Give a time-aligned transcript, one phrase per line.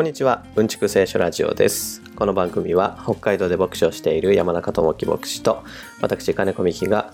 [0.00, 0.46] こんにちは。
[0.56, 2.00] うんちく聖書ラジオです。
[2.16, 5.62] この番組は北海道で牧師をしている山中智樹牧師と
[6.00, 7.12] 私金子美希が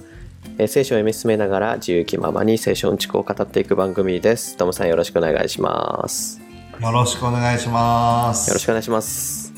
[0.56, 4.56] えー聖書を読み進めながら自由気ままに聖書うんちくを語っていく番組です。
[4.56, 6.40] ともさんよろしくお願いします。
[6.80, 8.50] よろしくお願いします。
[8.50, 9.52] よろしくお願いします。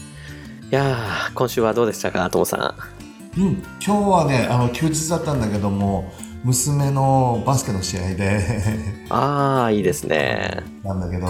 [0.70, 2.77] いやー今週はどうでしたかともさ
[3.36, 3.41] ん？
[3.42, 6.14] うん、今日はね、あの休日だったんだけども、
[6.45, 8.41] 娘のバスケの試合で。
[9.10, 10.62] ああいいですね。
[10.83, 11.27] なんだけど、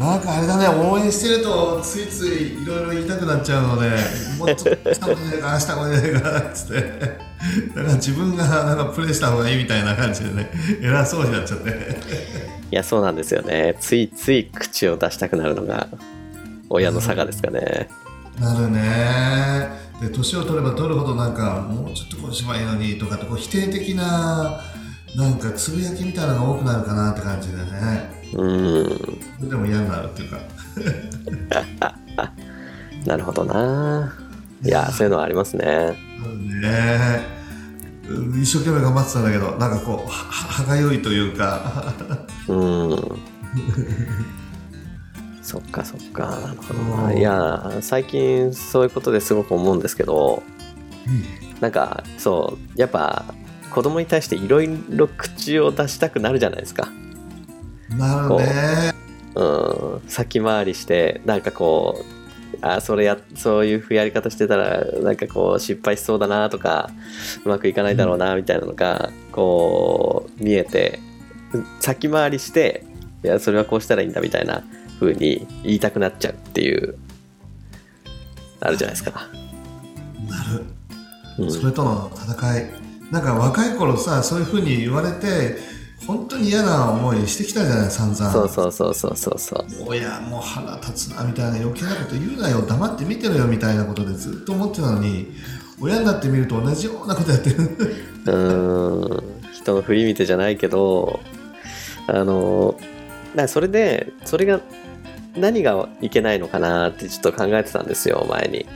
[0.00, 3.90] なんかあれだね、応援してるとついついいろいろ言いたくなっちゃうので、
[4.40, 6.74] もうちょっとしたことねえか、したことねえかっつって、
[7.76, 10.50] だから自分がなんかプレイした方がいいみたいな感じでね、
[10.80, 11.68] 偉そうになっちゃって。
[12.70, 13.76] いやそうなんですよね。
[13.78, 15.86] ついつい口を出したくなるのが
[16.70, 17.90] 親の差がですかね。
[18.40, 19.68] なるね。
[20.00, 24.62] で年を取れば取るほどなんかもうちょっとこうしばいいのにとかってこう否定的な
[25.16, 28.10] なんかつぶやきみたいなのが多くなるかなって感じでね。
[28.34, 29.48] うん。
[29.48, 30.38] でも嫌になるっていうか。
[33.06, 34.14] なるほどな。
[34.62, 35.66] いやそういうのはありますね。
[36.60, 37.26] ね
[38.08, 41.94] うん一生懸命頑張ってたんだけどなんかこうは歯がゆいというか。
[42.48, 43.20] うん。
[45.42, 46.26] そっかそっか。
[46.26, 50.42] なるほどないや最近そういうことですごく思うんですけど
[51.60, 53.24] なんかそうやっぱ
[53.70, 56.88] 子供に対していろいろ口を出したくなるじゃないですか。
[57.96, 58.94] なるね。
[59.34, 59.44] う
[59.98, 66.90] ん先回りしてなんかこうあそれやそういうやり方してたらなんかこう失敗しそうだなとか
[67.44, 70.98] うまくいかないだろうなみたいなのがこう見えて
[71.80, 72.84] 先回りして
[73.24, 74.62] いやそれはこうしたらいいんだみたいな
[74.98, 76.98] 風に言いたくなっちゃうっていう
[78.60, 79.28] あるじゃないですか。
[80.28, 80.64] なる。
[81.38, 81.50] うん。
[81.50, 85.58] それとの戦いなんか若い頃さそういうふうに言われて
[86.06, 88.30] 本当に嫌な思いしてきたじゃない散々。
[88.30, 89.84] そうそうそうそうそうそう。
[89.84, 92.62] もういやもう腹立つなみたいな余計なこと言うなよ。
[92.62, 95.32] 黙って見てろよみたいなことでずっと思ってたのに
[95.80, 97.56] 親になってみると同じようなことやってる。
[97.56, 99.40] うーん。
[99.52, 101.20] 人の振り見てじゃないけど
[102.06, 104.60] あのだからそれでそれが
[105.36, 108.66] 何がいけないのかなってちょっと考えてたんですよ前に。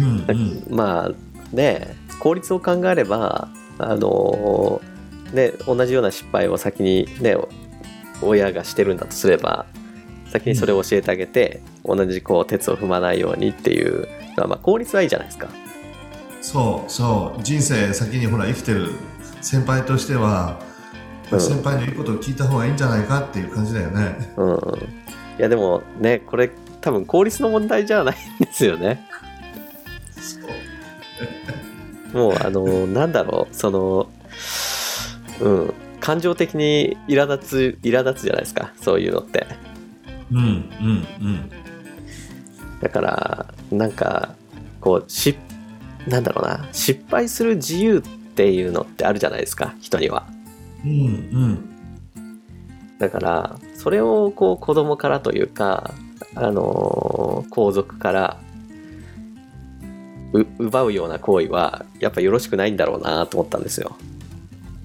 [0.00, 0.66] うんうん。
[0.70, 3.48] まあね効率を考えれば
[3.78, 4.80] あの
[5.32, 7.36] ね同じような失敗を先にね
[8.22, 9.66] 親がしてるんだとすれば
[10.28, 15.48] 先にそれを教えてあげて、同じこう鉄を踏まないようにっていうのはまあ効率はいいじゃないですか。
[16.40, 17.42] そうそう。
[17.42, 18.90] 人生先にほら生きてる
[19.40, 20.60] 先輩としては、
[21.30, 21.40] うん。
[21.40, 24.16] 先輩の言うことを聞いた方がいいんじゃないかっていう感じだよね。
[24.36, 24.58] うん、い
[25.38, 26.50] やでもねこれ
[26.80, 29.08] 多分効率の問題じゃないんですよね。
[30.16, 30.42] そう
[32.14, 34.08] もうあのなんだろうその
[35.40, 39.46] うん感情的に苛立つ苛立つじゃないですかそういうのって。
[40.32, 40.44] うんうん
[41.20, 41.50] うん
[42.80, 44.34] だからなんか
[44.80, 45.38] こうし
[46.06, 48.00] なんだろうな失敗する自由っ
[48.34, 50.26] ていうのってあるじゃないですか人には。
[50.84, 50.94] うんう
[51.46, 51.70] ん
[52.98, 55.94] だからそれをこう子供からというか
[56.34, 58.53] あの皇族からう
[60.58, 63.96] 奪うような行為はやっぱよろしくないんだろうなと思ったんですよ。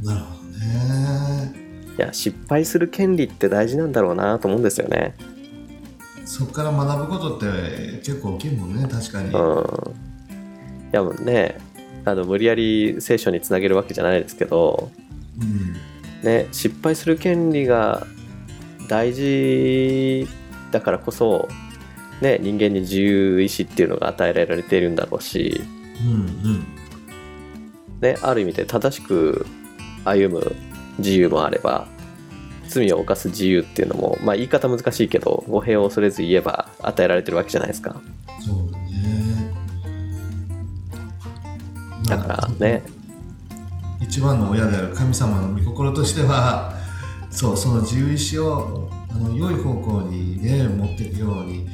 [0.04, 1.54] なるほどね
[1.98, 5.16] いや失敗する権利って大事なんだろうなと思うんですよね。
[6.26, 9.32] そこから学ぶことって結構大きいもんね確かに、うん。
[9.32, 9.36] い
[10.92, 11.58] やもうね
[12.06, 14.92] あの無理やり聖書につなげるわけじゃないですけど、
[15.42, 15.76] うん
[16.24, 18.06] ね、失敗する権利が
[18.88, 20.28] 大事
[20.72, 21.48] だからこそ、
[22.22, 25.62] ね、人間に自由意志っていうのが与えられているんだろうし、
[26.02, 26.66] うん
[28.02, 29.46] ね、ある意味で正しく
[30.06, 30.56] 歩む
[30.98, 31.88] 自由もあれば
[32.68, 37.96] 罪を犯す自由っていうのも、まあ、言い方難しいけど語弊を恐れず言えば与えられてるわけじゃないですか。
[37.96, 38.70] うんそう
[42.10, 42.82] だからね。
[44.02, 46.74] 一番の親である神様の御心としては
[47.30, 51.68] そうその自由意志をあの良い方向にね持っていくように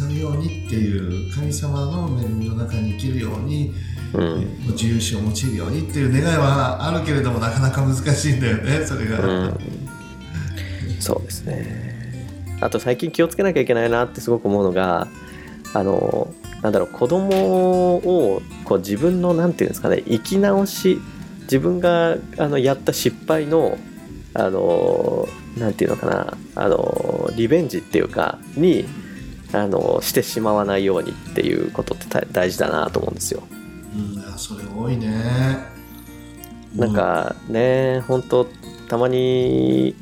[0.00, 3.74] 使うようにっていう神様の恵みの中に生きるように、
[4.14, 4.58] うん。
[4.68, 9.58] 自由意志を用いるようにっていう願いはあるけれどもなかなか難しいんだよねそれが、うん。
[10.98, 12.26] そうですね。
[12.60, 15.08] あと最近気をつけなきゃいけないなってすごく思うのが
[15.74, 16.32] あの
[16.62, 20.98] なんだろう子供をこう自分のなんていうんですかね生き直し
[21.42, 23.78] 自分があのやった失敗の
[24.34, 25.26] あの
[25.56, 28.84] なんていうのかなあのリベンジっていうかに
[29.52, 33.42] あのしてしまわないようにっていうことって大大事だなと思うんですよ。
[33.94, 35.08] うん、あそれ多いね。
[36.74, 38.46] なんかね本当
[38.88, 39.94] たまに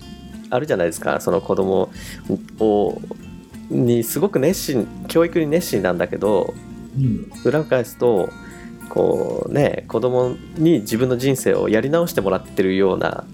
[0.50, 1.21] あるじゃないですか。
[1.21, 1.91] その子供
[2.61, 3.00] を
[3.71, 6.55] にすごく熱心教育に熱心なんだけど
[6.97, 8.31] うん裏を返すと
[8.89, 13.25] こうね子供に自分の人生をやり直してもらってるような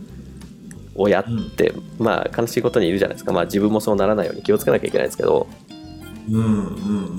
[0.96, 1.25] 親っ
[1.56, 3.32] て、まあ悲しいことにいるじゃないですか。
[3.32, 5.49] まあ自分もそうならないように気をつけなきゃいけないんですけど
[6.29, 6.50] うんうんう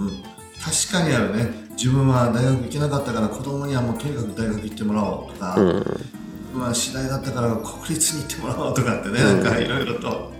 [0.06, 0.24] ん。
[0.62, 1.66] 確かにあるね。
[1.72, 6.60] 自分は大学行けなかったから子供にはもうとにかく大学行ってもらおうとか、うん。
[6.60, 9.44] まあ次第だったから国立に行ってもらおうとかってね、うん。
[9.44, 10.32] なんかいろいろと、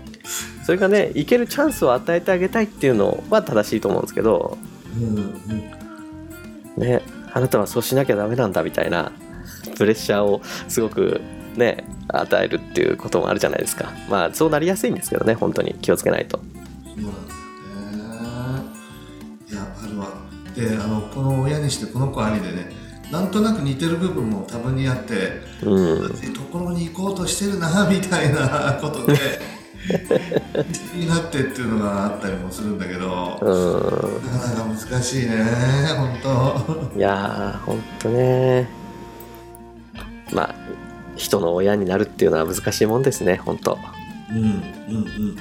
[0.64, 4.58] それがね行けるチャンスを与えてあげたいっていうのは正しいと思うんですけど。
[4.96, 5.16] うん
[6.76, 7.02] うん、ね
[7.32, 9.12] あなたはそうしなきゃダメなんだみたいな
[9.76, 11.20] プレッシャーをすごく
[11.54, 13.92] ね与えるっていうこともあるじゃないですか。
[14.08, 16.40] まあそうなりやすいんですけどね本当に気をつけないと
[20.56, 22.70] であのこの親にしてこの子ありでね
[23.10, 26.32] なんとなく似てる部分も多分にあってうん。
[26.32, 29.40] ところに行こうとしてるな みたいなことで
[30.72, 33.48] 気になってっていうのがあったりもするんだけど、う
[34.24, 35.36] んなかなか難しいね
[35.96, 36.98] 本当。
[36.98, 38.68] いやーほんとね。
[40.32, 40.54] まあ
[41.14, 43.78] 人の親になるっていうのは難しいもんですね本当。
[44.32, 45.36] うんうんうん。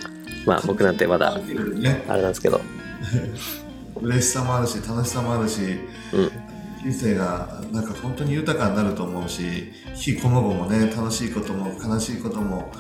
[0.46, 2.04] まあ僕なんてまだね。
[2.08, 2.62] あれなんですけど
[4.02, 5.62] 嬉しさもあるし楽しさもあるし
[6.14, 6.32] うん。
[6.84, 12.72] 人生がなんか本当に豊かになると思うし日この後もね楽しいことも悲しいことも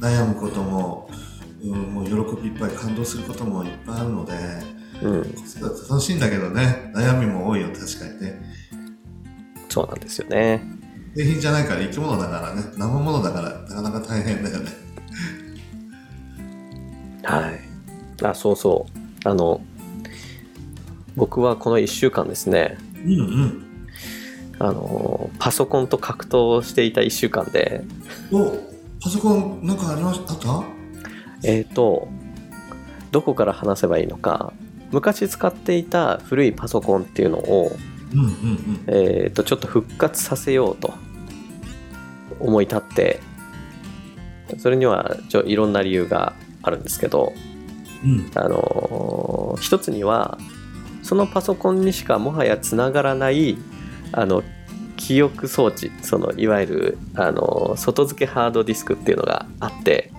[0.00, 1.08] 悩むことも、
[1.62, 4.34] うん、もう喜びいっぱい感動することもいっぱいあるので
[5.00, 5.22] うん。
[5.22, 8.42] 子育て楽しいんだけどね悩みも多いよ確かにね。
[9.68, 10.62] そうなんですよね。
[11.16, 14.70] 製品じゃないから生き物だからね生物だからなかなか大変だよね。
[17.22, 17.60] はい。
[18.24, 18.86] あそうそ
[19.24, 19.28] う。
[19.28, 19.60] あの
[21.16, 23.66] 僕はこの1週間ですねうんうん。
[24.58, 27.82] あのパソコンと格闘していた1週間で。
[28.32, 28.56] お
[29.02, 30.32] パソコンなんかありました？
[30.34, 30.64] あった
[31.42, 32.08] えっ、と
[33.10, 34.52] どこから話せばいいのか。
[34.92, 37.72] 昔使っていた古いパソコンっていうのを、
[38.12, 38.84] うんうんうん。
[38.86, 40.92] えー、とちょっと復活させようと
[42.38, 43.20] 思い立って
[44.58, 47.32] それにはちょいろんな理由があるんですけど、
[48.04, 48.30] うん。
[48.34, 50.38] あのー一つには
[51.02, 53.56] そのパソコンにしかもはやつながらない
[54.12, 54.42] あの
[54.96, 60.12] 記憶装置そのいわゆる、あのー外付けハードディスクっていうのがあって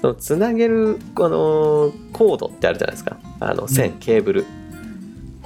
[0.00, 3.16] そのつなげる、あのーコードってあるじゃないですか。
[3.40, 3.98] あの線、うん。
[3.98, 4.46] ケーブル。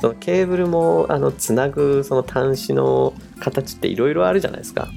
[0.01, 4.89] そのケーブルもあのつなぐその端子の形っていろいろあるじゃないですか、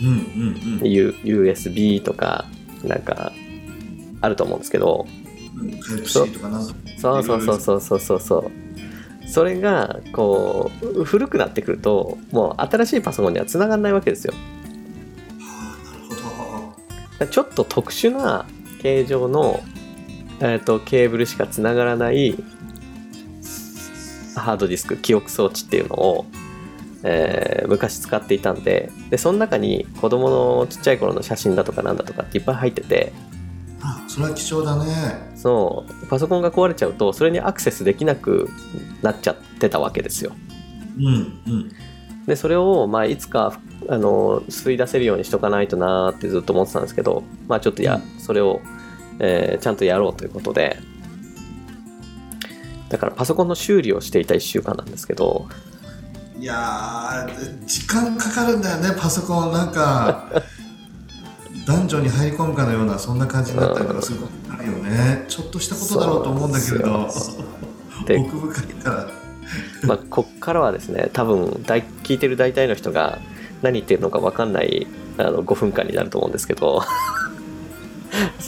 [0.00, 0.90] うんうんうん。
[0.90, 2.44] U、USB とか
[2.82, 3.32] なんか
[4.20, 5.06] あると思うんですけど
[5.58, 8.00] タイプ C とかなんかそうそうそうそうそう。
[8.00, 8.50] そうそう
[9.28, 14.32] それがこう古くなってくるともう新しいパソコンにはつながらないわけですよ。
[14.32, 16.74] なるほ
[17.18, 17.26] ど。
[17.26, 18.46] ちょっと特殊な
[18.80, 19.60] 形状の、
[20.40, 22.36] えー、とケーブルしかつながらない
[24.34, 26.26] ハードディスク記憶装置っていうのを、
[27.02, 33.12] えー昔使っていたんででその中に子供のちっちゃい頃の写真だとかなんだとかっていっぱい入ってて
[33.80, 35.32] あそれは貴重だね。
[35.36, 36.06] そう。
[36.06, 38.48] パソコンが壊れちゃうとそれにアクセスできなく
[39.02, 40.32] なっちゃってたわけですよ。
[40.98, 41.10] うんう
[41.50, 41.72] ん。
[42.26, 43.58] でそれを、まあ、いつか
[43.88, 48.60] あの吸い出せるようにしとかないとなーってずっと思ってたんですけど、まあ、ちょっとや、それを、
[49.18, 50.78] えーちゃんとやろうということで。
[52.88, 55.46] だからパソコンの修理をしていた1週間なんですけど。
[56.38, 59.52] いやー時間かかるんだよねパソコン。
[59.52, 60.30] なんか
[61.68, 65.26] 男女に入り込むかのようなそんな感じになったりとかすることあるよね。
[65.28, 67.06] ちょっとしたことだろうと思うんだけれど。
[68.06, 69.10] で奥深いから。
[69.84, 73.18] まあ、こっからはですね多分大聞いてる大体の人が
[73.62, 74.86] 何言ってるのか分かんない
[75.18, 76.82] あの5分間になると思うんですけど。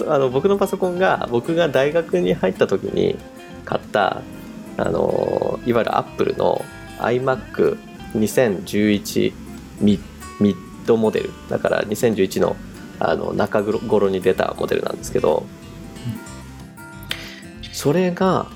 [0.09, 3.19] あの僕のパソコンが僕が大学に入った時に
[3.67, 4.23] 買った
[4.79, 6.65] あのいわゆるアップルの
[7.01, 9.33] iMac2011
[9.81, 10.01] ミ
[10.41, 11.31] ミッドモデル。
[11.51, 12.57] だから2011の
[13.01, 15.45] あの中頃に出たモデルなんですけど
[17.73, 18.47] それが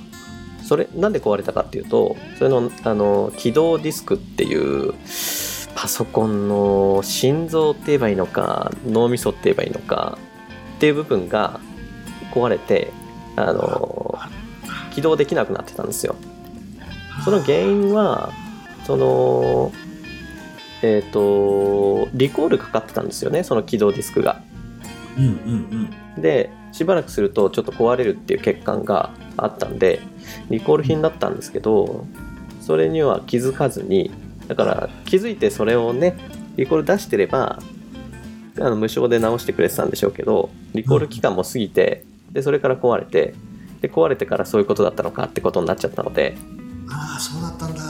[0.62, 4.94] それなんで壊れたかっていうとそれのあの起動ディスクっていう
[5.74, 10.18] パソコンの心臓って言えばいいのか脳みそって言えばいいのか
[10.76, 11.60] っていう部分が
[12.32, 12.92] 壊れて
[13.36, 14.18] あの
[14.94, 16.16] 起動できなくなってたんですよ。
[17.24, 18.32] その原因は
[18.86, 19.72] その
[20.84, 24.42] えっ、とリコールかかってたんですよねその起動ディスクが。
[25.16, 30.00] うんうんでしばらくするとちょっと壊れるっていう欠陥があったんで
[30.50, 32.04] リコール品だったんですけど
[32.60, 34.12] それには気づかずに
[34.48, 36.16] だから気づいてそれをね
[36.56, 37.60] リコール出してれば
[38.58, 43.34] あの無償で直してくれてたんでしょうけどリコール期間も過ぎてでそれから壊れて
[43.80, 46.36] で壊れてからそういうことだったのかってことになっちゃったので。
[46.88, 47.80] ああそうだったんだ。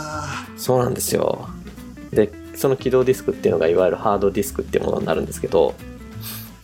[0.56, 1.48] そうなんですよ。
[2.10, 5.74] でその起動ディスクっていうのがいわゆるハードディスクっていうものになるんですけど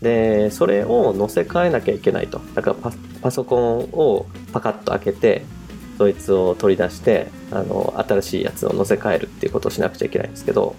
[0.00, 2.40] でそれを載せ替えなきゃいけないと。
[2.54, 5.44] だからパパソコンをパカッと開けて
[5.98, 10.74] そいつを取り出してあの新しいやつを載せ替えるっていうことをしなくちゃいけないんですけど、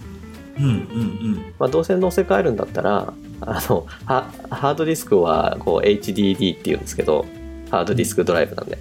[0.58, 1.54] うんうんうん。
[1.60, 7.28] まあ、どうせ載せ替えるんだったらあのハハードディスクはこう HDD っていうんですけど
[7.70, 8.80] ハードディスクドライブなんで、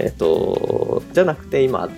[0.00, 1.88] えっとじゃなくて今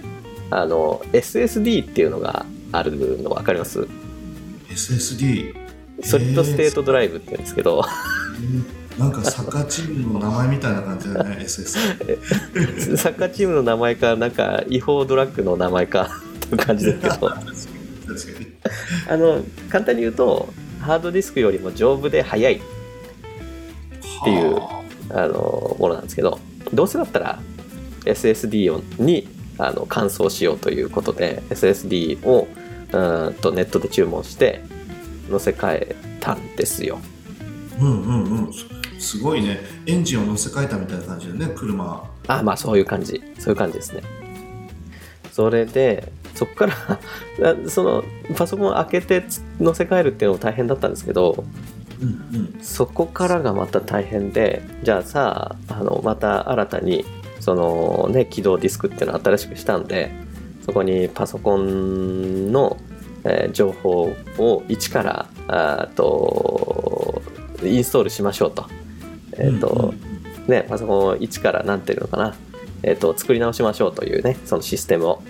[0.50, 3.86] あの SSD っていうのがあるの分かります
[4.68, 5.54] ？SSD
[6.02, 7.82] ソリッドステートドライブって言うんですけど、
[8.98, 16.08] なんかサッカーチームの名前みたいな感じだね SS サッカーチームの名前かなんか違法ドラッグの名前か
[16.40, 17.30] という感じですけど。
[19.08, 20.48] あの簡単に言うと
[20.80, 22.60] ハードディスクよりも丈夫で速いっ
[24.24, 25.26] ていうはあ。
[25.26, 26.38] のものなんですけど。
[26.72, 27.38] どうせだったら
[28.04, 32.46] SSD をにあの乾燥しようということで SSD を
[32.92, 34.62] うーんとネットで注文して
[35.30, 36.98] 載せ替えたんですよ。
[37.80, 38.52] あうんうんうん。
[38.52, 38.66] す
[38.98, 39.60] すごいね。
[39.86, 43.22] エンジンを乗せ替えたみたいな感じでね車あまあそういう感じ。
[43.38, 44.02] そういう感じですね。
[45.32, 46.74] それでそこから
[47.50, 48.04] あ その
[48.36, 51.44] パソコン開けてつ載せ替えるっていうのも大変だったんですけど
[52.00, 52.58] うんうん。
[52.60, 57.04] そこからがまた大変でじゃあさああのまた新たに
[57.48, 60.10] そのね起動ディスクっていうのを新しくしたんで
[60.66, 62.76] そこにパソコンの、
[63.24, 67.22] えー情報を一からあーと
[67.64, 68.66] インストールしましょうと,、
[69.32, 70.46] えーとうんうん。
[70.46, 72.36] ね、パソコンを一から何ていうのかな、
[72.82, 75.22] えー、と作り直しましょうというねそのシステムを。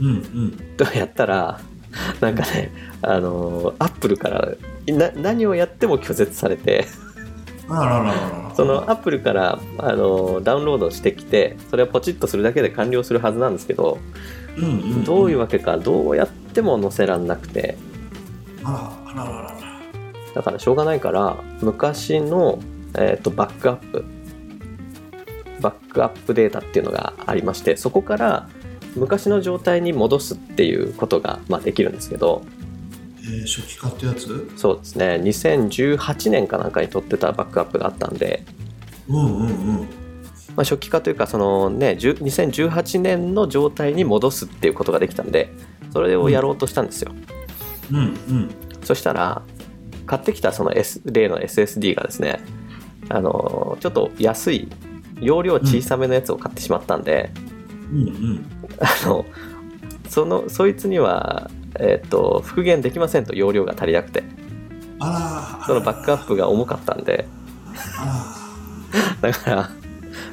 [0.00, 0.58] うんうん。
[0.76, 1.60] とやったら
[2.20, 4.48] なんかねあのアップルから
[4.88, 6.84] な何をやっても拒絶されて
[8.54, 13.98] そのアップルからあのダウンロードしてきてそれをポチッとするだけで完了するはずなんですけど
[14.56, 15.04] うんうんうん。
[15.04, 17.76] どういうわけかどうやっても載せらんなくて。
[20.34, 22.58] だからしょうがないから昔の、
[22.94, 24.04] えー、とバックアップ。
[25.60, 28.48] バックアップデータっていうのがありましてそこから
[28.94, 32.44] 昔の状態に戻すっていうことが、まあ、できるんですけど
[33.28, 34.50] えー初期化ってやつ？
[34.56, 35.20] そうですね。
[35.22, 38.44] 2018年かなんかに撮ってたバックアップがあったんで、
[39.08, 39.50] うんうんう
[39.82, 39.88] ん。
[40.56, 45.52] まあ、初期化というかその、ね、10 2018年の状態に戻すっていうことができたんで
[45.92, 47.12] それをやろうとしたんですよ、
[47.92, 48.50] うんうん。
[48.82, 49.42] そしたら
[50.04, 52.40] 買ってきたその、S、例の SSD がですね
[53.08, 54.68] あのちょっと安い
[55.20, 57.30] 容量小さめのやつを買ってしまったんで、
[57.92, 58.46] うんうん。
[58.80, 59.24] あの
[60.08, 64.22] そのそいつには、えっと復元できませんと容量が足りなくて。
[65.66, 67.26] そのバックアップが重かったんで。
[67.98, 68.34] あ
[69.20, 69.70] だから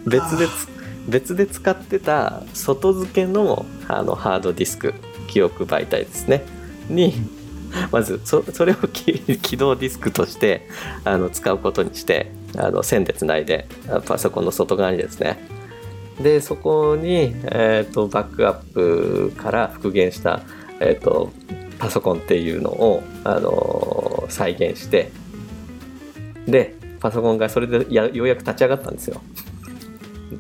[0.06, 0.68] 別でつ
[1.08, 4.94] 別で使ってた外付けのあのハードディスク
[5.28, 6.44] 記憶媒体ですね。
[6.90, 7.14] に
[7.92, 10.68] まずそそれをき 起動ディスクとして
[11.04, 15.38] あの使うことにしてあの線でつないであパソコンの外側にですね。
[16.22, 20.42] でそこに、えー、とバックアップから復元した、
[20.80, 21.32] えー、と
[21.80, 25.12] パソコンっていうのを、あの再現して
[26.48, 29.22] でパソコンがそれでやようやく立ち上がったんですよ。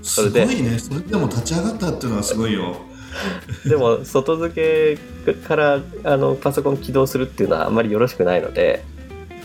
[0.01, 0.80] それでごいね。
[0.80, 2.77] それでも立ち上がったっていうのはすごいよ。
[3.65, 8.84] でも外付けからあのパソコン起動するっていうのはあんまりよろしくないので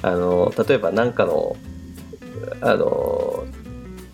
[0.03, 1.57] あの例えば何かの
[2.61, 3.45] あの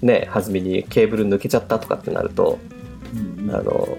[0.03, 2.59] ね弾みにケーブル抜けちゃったとかってなると
[3.15, 3.99] うんあの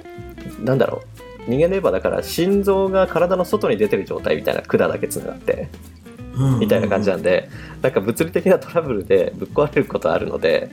[0.63, 1.16] なんだろう
[1.47, 5.69] 人間で言えばだから心臓が体の外に出てる状態みたいな管だけつながって
[6.35, 6.59] うん。
[6.59, 7.49] みたいな感じなんで
[7.81, 10.69] なんか物理的なトラブルで ぶっ壊れることあるので。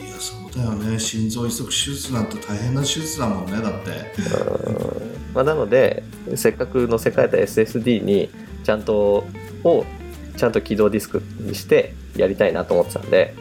[0.00, 0.98] いやそうだよね。
[0.98, 3.90] 心臓移植手術なんて大変な手術だもんねだって。
[4.20, 5.08] うん。
[5.34, 6.02] まあ、なので
[6.34, 8.30] せっかく載せ替えた SSD に
[8.64, 9.24] ちゃんと
[9.64, 9.84] を
[10.36, 13.34] ちゃんと起動ディスクにしてやりたいなと思ってたんで、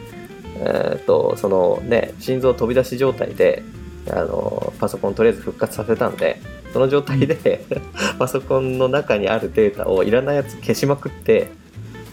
[0.60, 3.64] えー、とそのね心臓飛び出し状態で
[4.12, 6.40] あのパソコンとりあえず復活させたんで
[6.74, 7.66] その状態で
[8.20, 11.48] パソコンの中にあるデータをいらないやつ消しまくって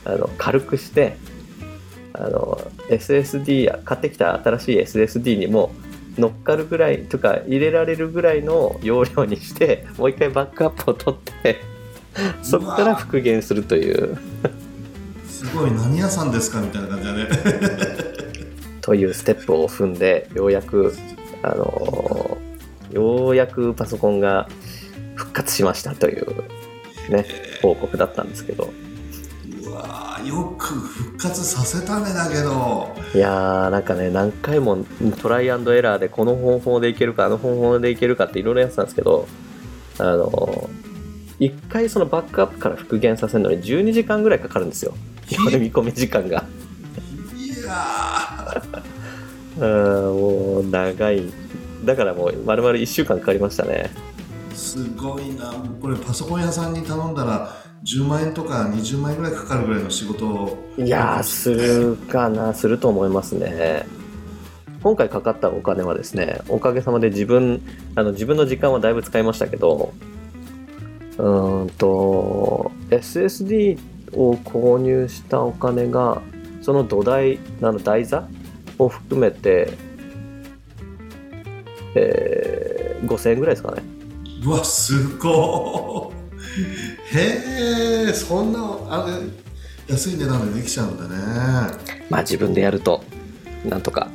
[0.05, 1.17] あの軽くして
[2.13, 5.73] あの SSD や買ってきた新しい SSD にも
[6.19, 11.61] 乗っかるぐらいとか入れられるぐらいの容量にして もう一回バックアップを取って
[12.43, 14.17] そこから復元するという。
[15.27, 15.73] すごい。
[15.73, 17.29] 何屋さんですかみたいな感じだね。
[18.81, 20.95] というステップを踏んでようやく
[21.53, 22.39] あの
[22.91, 24.49] ようやくパソコンが
[25.15, 26.45] 復活しましたという
[27.11, 27.27] ね
[27.63, 28.73] 報告だったんですけど。
[29.65, 32.95] うわーよく復活させたねだけど。
[33.15, 34.85] いやーなんかね何回も
[35.21, 39.27] トライアンドエラーでこの方法でいけるかあの方法でいけるかっていろいろやってたんですけど
[39.99, 40.71] あの
[41.39, 44.95] 一回そのバックアップから復元させるのに12時間ぐらいかかるんですよ。
[45.29, 46.45] 読み込み時間が。
[47.35, 47.75] いや
[49.59, 49.63] うん。
[49.63, 51.23] もう長い。
[51.85, 53.91] だからもう丸々1週間かかりましたね。
[54.51, 55.53] ーすごいな。
[55.81, 57.51] これパソコン屋さんに頼んだら
[57.85, 60.73] 10万円とか20万円ぐらいかかるぐらいの仕事を。
[60.79, 62.55] いやーするかな。
[62.55, 63.87] すると思いますね。
[64.85, 67.63] 今回かかったお金はですねおかげさまで自分
[67.95, 69.95] あの自分の時間はだいぶ使いましたけど
[71.17, 73.79] うーんと SSD
[74.13, 76.21] を購入したお金が
[76.61, 78.29] その土台あの台座
[78.79, 79.77] を含めて、
[81.95, 82.75] えー
[83.07, 83.83] 5000円ぐらいですかね。
[84.45, 86.13] うわすご
[87.13, 91.17] いへえそんなあれ安い値段でできちゃうんだね。
[92.11, 93.03] まあ自分でやると
[93.65, 94.09] なんとか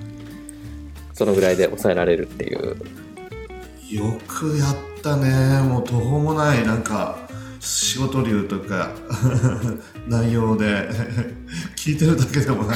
[1.14, 2.78] そのぐらいで抑えられるっていう。
[3.92, 5.62] よくやったね。
[5.64, 7.18] もう途方もないなんか
[7.60, 8.92] 仕事量とか
[10.08, 10.90] 内容で。
[11.76, 12.76] 聞いてるだけでもなんか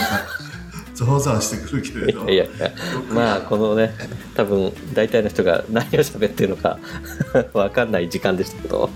[1.04, 2.72] ざわざわしてくるけれどいやいや。
[3.12, 3.94] まあこのね
[4.36, 6.80] 多分大体の人が何を喋ってるのか
[7.54, 8.90] わかんない時間でしたけど、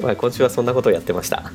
[0.00, 1.52] まあ、今週はそんなことをやってました。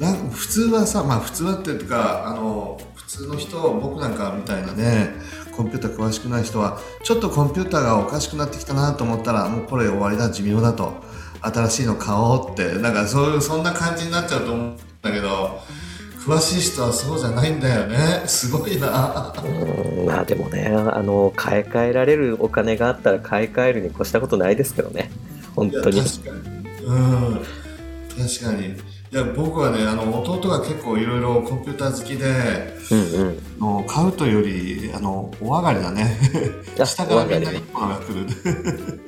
[0.00, 5.14] なんか普通はさまあ普通はっていうかあの普通の人僕なんかみたいなね
[5.56, 11.14] コンピューター詳しくない人はちょっとコンピューターがおかしくなってきたなと思ったらもうこれ終わりだ寿命だと。
[11.44, 15.60] 新しいの買おうってなんかそういうそんな感じになっちゃうと思うんだけど
[16.24, 18.22] 詳しい人はそうじゃないんだよね。
[18.26, 19.34] すごいな。
[19.44, 25.10] うんまあでもねあの買い替えられるお金があったら買い替えるに越したことないですけどね。
[25.54, 26.00] 本当に。
[26.00, 26.36] 確かに。
[26.86, 27.34] うん。
[27.34, 28.68] 確かに。
[28.68, 33.86] いや僕はねあの弟が結構いろいろコンピューター好きでうんうん。
[33.86, 36.16] 買うというよりあのお上がりだね。
[36.80, 39.00] あ下からみんなに来る。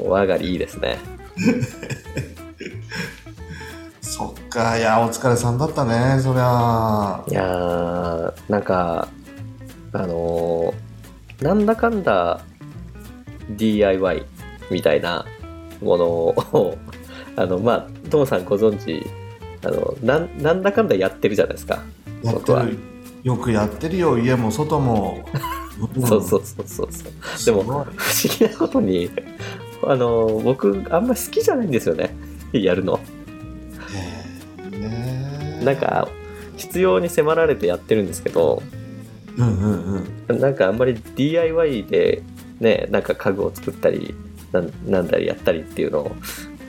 [0.00, 0.98] お上がりいいですね
[4.20, 7.24] そっかいやお疲れさんだったねそりゃ。
[7.26, 9.08] いやーなんか
[9.94, 12.42] あのーなんだかんだ
[13.56, 14.26] DIY
[14.70, 15.24] みたいな
[15.80, 16.76] ものを
[17.34, 19.06] あのまあトモさんご存知
[19.64, 21.82] あのなんなんだかんだやってるじゃないですか
[22.22, 22.78] やってる。
[23.22, 25.24] よくやってるよ家も外も、
[25.96, 27.44] ん そうそうそうそうそう。
[27.46, 27.86] でも不思
[28.38, 29.10] 議なことに
[29.82, 32.14] あの僕あんまり好きじゃないんですよね
[32.52, 33.00] やるの
[35.62, 36.08] なんか
[36.56, 38.62] 必要に迫られてやってるんですけど
[39.36, 40.40] うんうんうん。
[40.40, 42.22] なんかあんまり DIY で
[42.60, 44.14] ねなんか家具を作ったり
[44.52, 46.16] なんなんだりやったりっていうの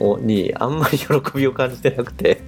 [0.00, 2.40] をにあんまり喜びを感じてなくて。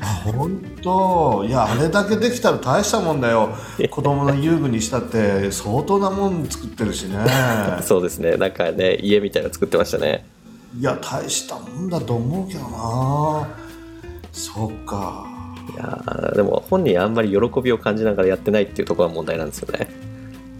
[0.00, 1.44] あ本当。
[1.44, 3.50] いやあれだけできたら大したもんだよ。
[3.90, 7.18] 子供の遊具にしたって相当なもん作ってるしね。
[7.82, 8.36] そうですね。
[8.36, 10.24] なんかね家みたいなの作ってましたね。
[10.78, 13.48] いや大したもんだと思うけどな。
[14.32, 15.33] そっか
[15.72, 19.88] いやーでも本人あんまり喜びを感じながらやってないっていうところが問題なんですよね。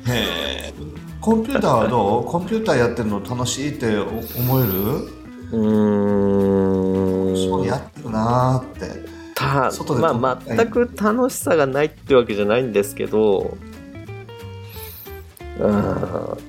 [0.08, 0.72] へえ
[1.20, 2.24] コンピューターはどう？
[2.24, 4.72] コンピューターやってるの楽しいって思える？
[5.52, 7.48] うーん。
[7.48, 9.14] そうやってるなーって。
[9.36, 9.70] た
[10.14, 13.56] まあ全く楽しさがないってわけじゃないんですけど
[15.58, 15.72] うん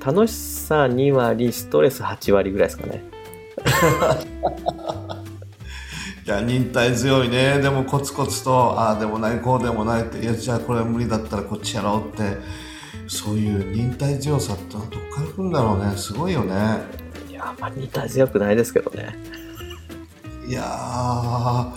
[0.04, 3.02] 楽しさ2割ストレス8割ぐらいですかね
[6.26, 7.60] いや忍耐強いね。
[7.60, 12.36] でもコツコツとああでもないこうでもないっていやじゃあこれ無理だったらこっちやろうって
[13.06, 15.96] そういう忍耐強さってのはどっから来るんだろうね。
[15.96, 16.80] すごいよね。
[17.30, 19.16] いやあんまり似た強くないですけどね。
[20.48, 21.70] いやー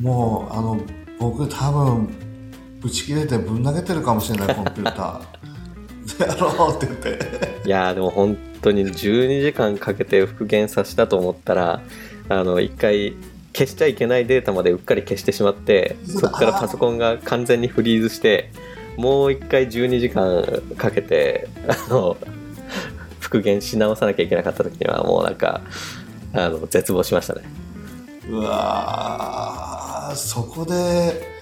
[0.00, 0.80] もうあの
[1.18, 2.08] 僕多分
[2.80, 5.38] ぶち切れてぶん投げてるかもしれないコンピューター。
[6.26, 7.68] やろうって言って。
[7.68, 11.82] いやーでも本当に12時間かけて復元させたと思ったら
[12.28, 13.14] あの一回
[13.54, 18.52] 消しちゃいけないデータまでうっかり消してしまってそこからパソコンが完全にフリーズして
[18.96, 20.44] もう一回12時間
[20.76, 22.16] かけてあの
[23.20, 25.62] 復元し直さなきゃいけなかった時にはもうなんか
[26.32, 27.42] あの絶望しましたね。
[28.28, 31.38] うわーそこで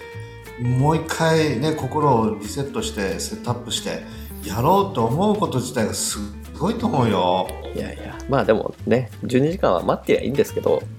[0.61, 4.03] もう一回ね心をリセットしてセットアップして
[4.49, 6.18] やろうと思うこと自体がす
[6.59, 7.49] ごいと思うよ。
[7.75, 10.83] いやいやまあでもね12時間は待ってりゃいいんですけど。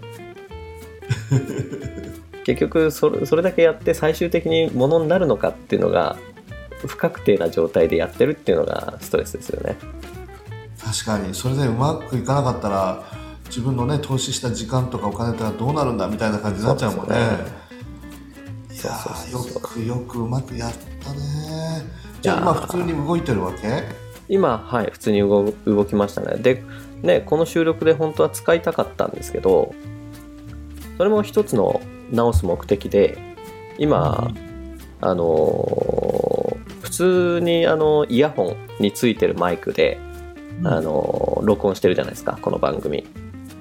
[2.46, 6.16] 結局それそれだけやって最終的にものになるのかっていうのが
[6.86, 9.76] 不確定な状態でやってるっていうのがストレスですよね。
[10.82, 11.34] 確かに。
[11.36, 13.04] それでうまくいかなかったら
[13.48, 17.16] 自分のね投資した時間とかお金とかどうなるんだみたいな感じになっちゃうもんね。
[18.70, 20.72] そうですいやよくよくうまくやっ
[21.04, 21.20] たね
[22.22, 23.84] じゃあ今普通に動いてるわけ？
[24.30, 26.38] 今はい普通に動動きましたね。
[26.38, 26.64] で
[27.02, 29.74] ねこの収録で本当は使いたかったんですけど
[30.98, 33.18] それも一つの直す目的で
[33.78, 34.32] 今、
[35.02, 40.00] あのー普通にあのイヤホンについてるマイクで、
[40.62, 40.68] うん。
[40.68, 43.06] あのー録音してるじゃないですかこの番組、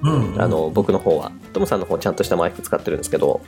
[0.01, 0.41] うんうん。
[0.41, 1.31] あの僕の方は。
[1.53, 3.41] トムさんの方ちゃんとしたマイク使ってるんですけど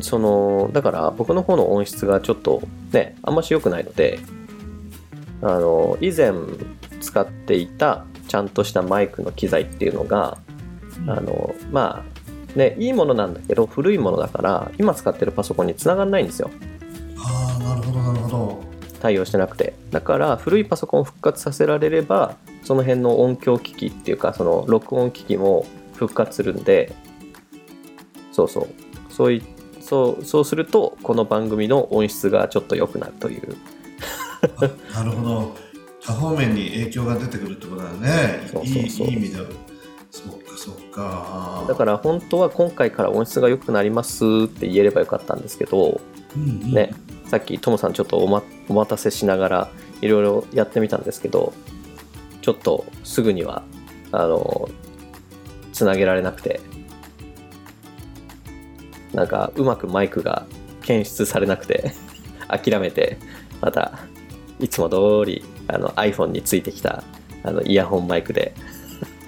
[0.00, 4.20] そのだから僕の方の音質がちょっとねあんまし良くないので
[5.42, 6.32] あの以前
[7.00, 10.38] 使っていたちゃんとしたマイクの機材っていうのが
[11.06, 12.04] あのま
[12.54, 16.50] あねいいものなんだけど古いものだから今使ってるパソコンにつながんないんですよ。
[17.18, 18.62] ああなるほどなるほど。
[19.00, 19.74] 対応してなくて。
[19.90, 26.94] だから古いパソコンを復活させられればその辺の音響機器っていうかその録音機器も復活するんで
[28.30, 28.68] そうそう。
[29.10, 29.42] そうい
[29.80, 33.56] そうそうするとこの番組の音質がちょっと良くなるというあ
[34.94, 35.56] なるほど。
[36.04, 38.48] 多方面に影響が出てくるってことだよね。
[38.52, 39.06] そうそうそう。
[39.06, 39.46] いい意味では。
[40.10, 41.64] そっかそっか。
[41.68, 46.00] だから本当は今回から音質が良くなりますって言えればよかったんですけど
[46.36, 46.72] うんうん。
[46.72, 46.92] ね
[47.32, 49.70] さっきトモさんちょっとお,、ま、お待たせしながら
[50.02, 51.54] いろいろやってみたんですけど
[52.42, 53.62] ちょっとすぐには
[54.10, 54.68] あの
[55.72, 56.60] つなげられなくて
[59.14, 60.44] なんかうまくマイクが
[60.82, 61.92] 検出されなくて
[62.48, 63.16] 諦めて
[63.62, 64.00] また
[64.62, 64.96] いつも通
[65.26, 67.04] りあの iPhone についてきた
[67.42, 68.54] あのイヤホンマイクで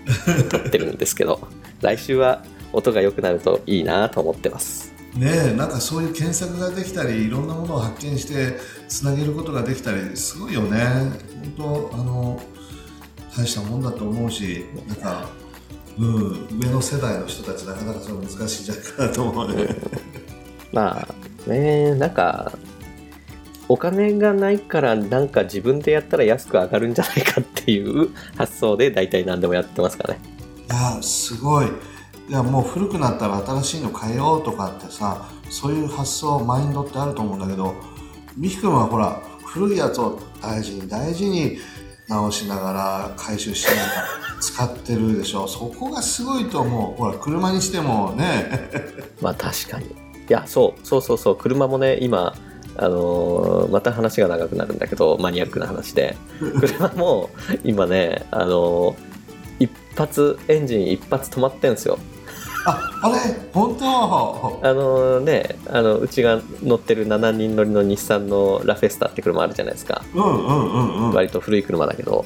[0.48, 1.48] 撮ってるんですけど
[1.80, 4.92] 来週は音が良くなるといいなと思ってます。
[5.16, 10.78] ねえなんかそういう検索ができたりいろんなものを発見してつなげることができたりすごいよね。
[11.56, 12.42] 本当あの
[13.36, 15.28] 大したもんだと思うしなんか、
[15.98, 19.76] うん、上の世代の人たちなかなかそれ難しいんじゃないかなと思うね。
[20.72, 21.06] ま
[21.46, 22.52] あねなんか
[23.68, 30.18] お金がないからなんか自分でやったら安く上がるんじゃないかっていう発想で大体何でもやってますかね。
[30.66, 31.66] いやすごい。
[32.28, 37.74] いやもう古くなったら新しいの変えようとかってさそういう発想マインドってあると思うんだけど
[38.38, 41.58] 美樹君はほら古いやつを大事に大事に
[42.08, 44.08] 直しながら回収しながら
[44.40, 45.46] 使ってるでしょ。
[45.48, 47.00] そこがすごいと思う。
[47.00, 48.70] ほら車にしてもね。
[49.22, 49.86] まあ確かに。
[49.86, 49.88] い
[50.28, 51.36] やそうそうそうそう。
[51.36, 52.34] 車もね今
[52.76, 56.16] あのーまた話が長くなるんだけどマニアックな話で。
[56.60, 57.30] 車も
[57.64, 58.94] 今ねあのー
[59.60, 61.98] 一発エンジン一発止まってんすよ。
[62.66, 63.14] ああれ？
[63.52, 64.58] 本当？
[64.62, 70.02] あのねあのうちが乗ってる7人乗りの日産のラフェスタって車あるじゃないですか。
[70.14, 71.12] うんうんうんうん。
[71.12, 72.24] 割と古い車だけど、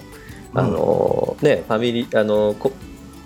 [0.54, 0.58] うん。
[0.58, 2.72] あのねファミリーあのこ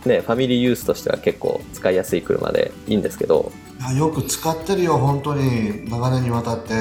[0.06, 3.52] ねファミリーユースとしては結構使いやすい車でいいんですけど。
[3.54, 5.88] いやよく使ってるよ本当に。
[5.90, 6.72] 長年にわたって。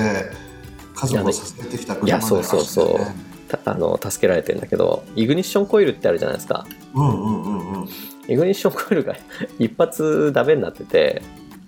[0.95, 2.99] 家族を支えてきた車いやそうそうそう。
[3.65, 6.65] あの助けられてるんだけどイグニッションコイルってあるじゃないですか。
[6.93, 7.89] うんうんうんうん
[8.27, 9.15] イグニッションコイルが
[9.59, 11.21] 一発ダメになってて。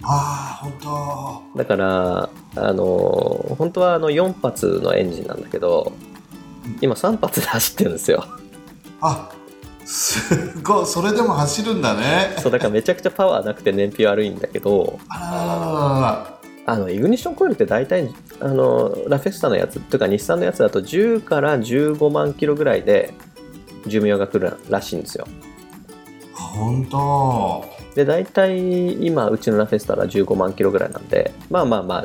[0.06, 0.74] ああ本
[1.56, 5.93] だからあの本当はあの4発のエンジンなんだけど
[6.82, 8.26] 今3発で走ってるんですよ。
[9.00, 9.30] 当あ
[9.86, 12.36] すごいそれでも走るんだね。
[12.39, 23.13] そうだからめちゃくちゃパワーなくて燃費悪いんだけどあのイグニッションコイルって大体あのラフェスタのやつとか日産のやつだと10から15万キロぐらいで
[23.86, 25.28] 寿命が来るらしいんですよ。
[26.34, 27.65] 本当。
[27.96, 31.96] で大体今うちのラフェスタが15万キロぐらいなんでまあまあま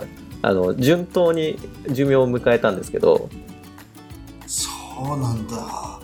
[0.42, 1.58] ああの順当に
[1.90, 3.28] 寿命を迎えたんですけど。
[4.46, 4.70] そ
[5.14, 5.97] うなんだ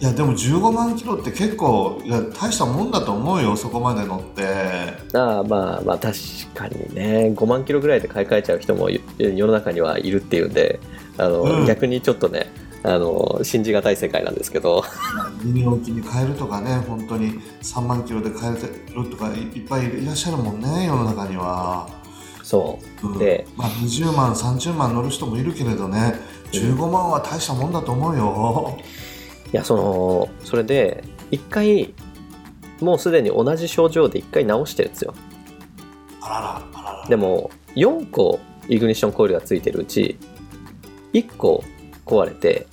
[0.00, 4.44] いやでも15万キロって結構いや大したもんだと思うよそこまで乗って。
[5.12, 6.16] ああまあまあ確
[6.54, 7.32] かにね。
[7.34, 10.78] 5万キロぐらいで買い替えちゃう人も世世の中にはいるっていうんで
[11.16, 11.66] あの、うん。
[11.66, 12.52] 逆にちょっとね
[12.84, 14.84] あの信じがたい世界なんですけど。
[15.42, 21.88] 2年おきに買えるとかね本当に3万キロで買えてるとかいいっぱいいらっしゃるもんね世の中には、
[22.44, 23.06] そう。
[23.08, 23.18] うん。
[23.18, 26.14] でまあ、20万30万乗る人もいるけれどね
[26.52, 28.78] 15万は大したもんだと思うよ、
[29.52, 31.94] いやそのそれで一回
[32.80, 35.14] もうすでに同じ症状で一回直してるんですよ。
[36.20, 37.08] あららあらら。
[37.08, 40.18] でも4個イグニッションコイルがついてるうち
[41.12, 41.64] 1個
[42.04, 42.66] 壊れて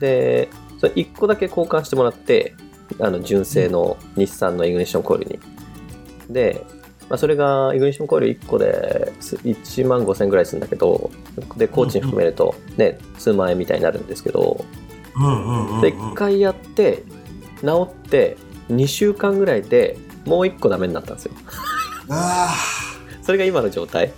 [0.00, 2.54] でそれ1個だけ交換してもらって
[3.00, 5.38] あの純正の日産のイグニッションコイルに。
[6.30, 6.64] で、
[7.08, 11.10] まあ、それがイグニッションコイル1個です1万5000円ぐらいするんだけど
[11.56, 14.87] で工賃含めるとね数万円みたいになるんですけどうんうんうん、うん、
[15.80, 17.04] で1回やって
[17.60, 18.36] 治って
[18.68, 21.32] 2週間ぐらいでもう1個ダメになったんですよ。
[22.10, 22.54] あ
[23.22, 24.12] それが今の状態。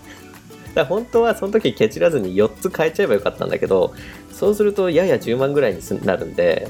[0.74, 3.92] ら本当はその時ケチらずに4つ変えちゃえばよかったんだけど
[4.30, 6.68] そうするとやや10万ぐらいにすなるんで。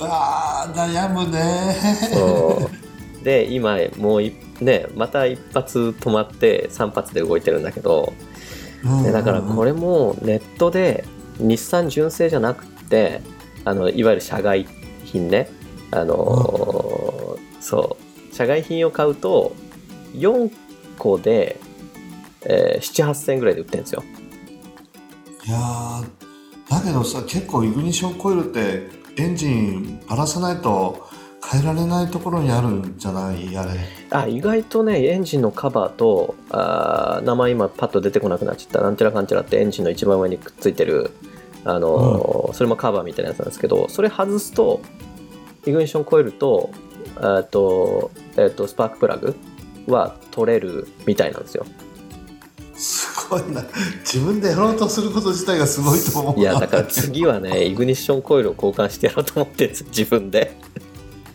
[0.00, 1.74] あー悩むね。
[2.12, 2.68] そ
[3.20, 3.24] う。
[3.24, 8.12] で今もういねまた一発止まって3発で動いてるんだけど。
[8.84, 11.04] うんでだからこれもネットで
[11.38, 13.22] 日産純正じゃなくて
[13.64, 14.66] あのいわゆる社外
[15.04, 15.48] 品ね。
[15.90, 17.96] あのーそ
[18.30, 18.34] う。
[18.34, 19.54] 社外品を買うと
[20.14, 20.50] 4
[20.98, 21.58] 個で、
[22.44, 24.02] えー、78000円ぐらいで売ってるんですよ。
[25.46, 26.06] いやー
[26.70, 31.06] だけどさ結構イグニッションコイルってエンジンばらさないと
[31.50, 33.56] 変えられないところにあるんじゃない？
[33.56, 33.70] あれ。
[34.10, 38.80] あ意外とねエンジンのカバーとあー名前今パッと出てこなくなっちゃった。
[38.80, 41.10] なんちゃらかんちゃらってエンジンの一番上にくっついてる
[41.64, 44.80] あのーそれもカバーみたいなやつなんですけどそれ外すと
[45.66, 46.70] イグニッションコイルと
[47.16, 49.36] あーと,、えー、とスパークプラグ
[49.86, 51.64] は取れるみたいなんですよ。
[52.74, 53.62] すごいな。
[54.00, 60.56] 自分でやろうとすること自体がすごいと思ういやだから次はねイグニッションコイルを交換してやろうと思ってるんです自分で。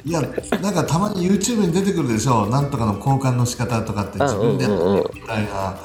[0.05, 2.47] いやなんかたまに YouTube に出てくるでしょ。
[2.47, 5.77] なんとかの交換の仕方とかってあ自分でやってうんうんうんるみたいな。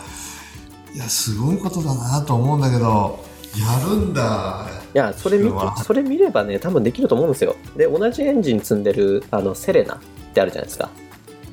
[0.95, 3.25] いやすごいことだなと思うんだけど
[3.59, 4.67] やるんだ。
[4.95, 7.57] いやそれ見てそれ見ればね多分できると思うんですよ。
[7.77, 9.99] で同じエンジン積んでるあのセレナっ
[10.35, 10.91] てあるじゃないですか。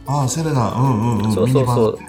[0.08, 0.72] ああセレナ。
[0.72, 1.32] うんうんうん。
[1.32, 2.00] そうそうそ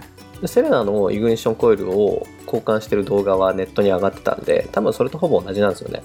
[0.42, 0.48] う。
[0.48, 6.02] セレナのイグニッションコイルを交換してる動画はネットに上がってたんで多分それとほぼ同じなんですよね。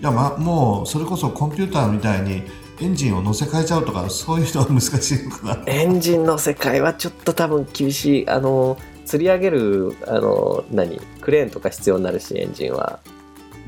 [0.00, 2.42] いや、ま、もうそれこそコンピューターみたいに
[2.80, 5.62] エンジンを乗せ替えちゃうとかそういうのは難しいのかな。
[5.66, 8.28] エンジンの世界はちょっと多分厳しい。
[8.28, 11.00] あの釣り上げるあの何？
[11.20, 13.00] クレーンとか必要になるしエンジンは。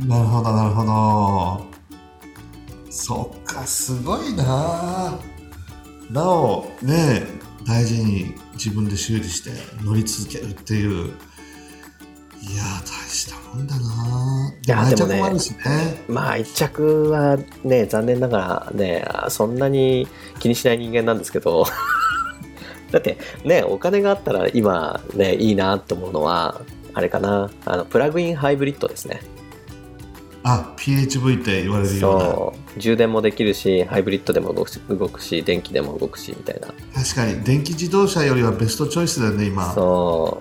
[0.07, 1.67] なるほどなるほど。
[2.91, 5.19] そっかすごいな。
[6.11, 7.27] なおね
[7.67, 9.51] 大事に自分で修理して
[9.83, 11.13] 乗り続けるっていう。
[12.43, 14.53] いや大したもんだな。
[14.67, 16.05] いやでもねね。
[16.09, 20.07] まあ愛着はね残念ながらねそんなに
[20.41, 21.65] 気にしない人間なんですけど
[22.95, 26.61] だってねお金があったら今ねいいなと思うのは
[26.95, 27.51] あれかな。
[27.67, 29.21] あのプラグインハイブリッドですね。
[30.45, 32.25] あ PHV って言われるような。
[32.25, 32.81] そう。
[32.81, 36.69] 充電もできるしハイブリッドでも動くし動くし電気でも動くしみたいな。
[36.95, 39.73] 確かに電気自動車よりはベストチョイスだよね今。
[39.73, 40.41] そ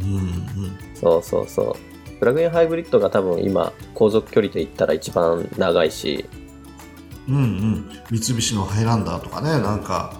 [0.00, 0.04] う。
[0.04, 0.78] うんうん。
[0.94, 2.18] そうそうそう。
[2.20, 6.24] プラグインハイブリッドが多分今航続距離で言ったら一番長いし、
[7.28, 7.90] うんうん。
[8.10, 10.19] 三菱のハイランダーとかねなんか、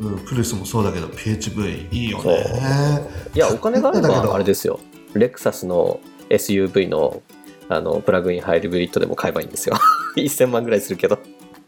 [0.00, 2.44] うんうん、プリウスもそうだけど PHV いいよね。
[3.34, 4.80] いやお金があれだけどばあれですよ。
[5.14, 7.22] レクサスの SUV の
[7.68, 9.76] あのプラグインハイブリッドでも買えばいいんですよ。
[10.16, 11.18] 1000万ぐらいするけど。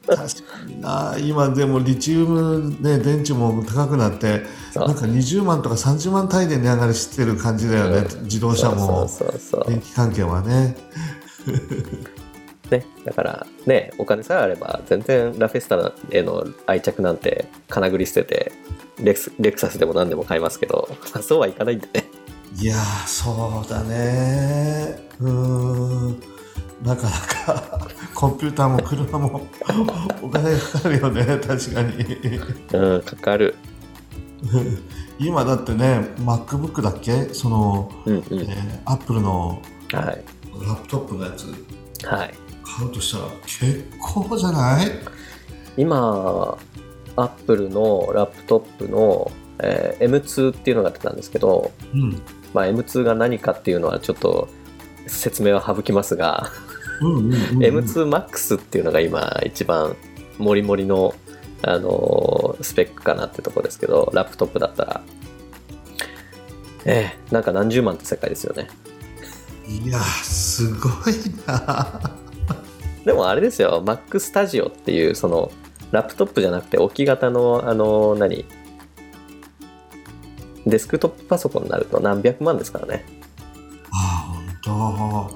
[0.07, 1.17] 確かにな。
[1.21, 4.43] 今でもリチウム、ね、電池も高くなって
[4.75, 9.09] なんか20万とか30万単位で値上がりしてる感じだよね、う自動車も。
[9.67, 10.77] 電気関係はね
[12.71, 12.85] ね。
[13.05, 18.53] だからねお金さえあれば全然ラフェスタへの愛着なんて金繰り捨てて
[19.01, 22.05] レクスレクサスでも何でも買いますけど、まあ、そうはいかないんでね。
[22.61, 24.99] いやーそうだね。
[25.21, 26.21] うーん。
[26.83, 29.41] なかなか コンピューターも車も
[30.23, 31.25] お金がかかるよね。
[31.25, 32.05] 確かに。
[32.73, 33.55] うんかかる。
[35.19, 37.29] 今だってね MacBook だっけ？
[37.33, 38.23] その、うんうん。
[38.41, 39.61] えー、Apple の
[39.93, 40.25] はい。
[40.61, 41.47] ラップトップのやつ。
[42.05, 42.35] はい
[42.77, 44.87] 買うとしたら結構じゃない？
[45.77, 46.59] 今
[47.17, 52.23] アップルのラップトップの、えー M2 っていうのが出たんですけど、うん。
[52.55, 54.49] まあ、M2 が何かっていうのはちょっと
[55.07, 56.51] 説明は省きますが、
[57.01, 57.39] うんうんうんうん。
[57.63, 59.97] M2MAX っていうのが今一番
[60.39, 61.15] モリモリの、
[61.63, 65.01] あのースペックかなってとこですけどラップトップだったら。
[66.85, 68.69] ええなんか何十万って世界ですよね。
[69.69, 70.93] いやすごい
[71.47, 72.18] な
[73.09, 73.83] でもあれですよ。
[73.83, 75.51] Mac Studio っていうその
[75.93, 78.45] ラップトップじゃなくて置き型のあの何？
[80.67, 83.07] デスクトップパソコンになると何百万ですからね。
[83.91, 84.31] あ
[84.63, 85.31] 本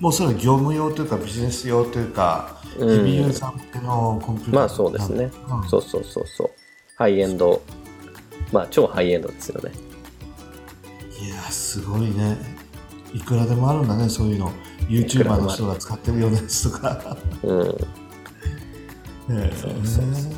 [0.00, 4.54] もうそれは業務用というかビジネス用というか、うヘビーユーんザー向けのコンピューター。
[4.54, 5.30] まあそうですね。
[5.50, 5.68] うん。
[5.68, 6.50] そうそうそうそう。
[6.96, 7.60] ハイエンド。
[8.54, 9.72] まあ超ハイエンドですよね。
[11.22, 12.38] いやすごいね。
[13.12, 14.50] いくらでもあるんだねそういうの
[14.88, 17.16] YouTuber の人が使ってるようなやつとか。
[17.42, 17.66] うん。
[19.30, 20.32] ええそうそうそう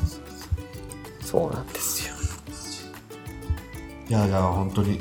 [1.23, 1.53] そう。
[1.53, 2.11] なんですよ。
[4.09, 4.99] いやいや本当に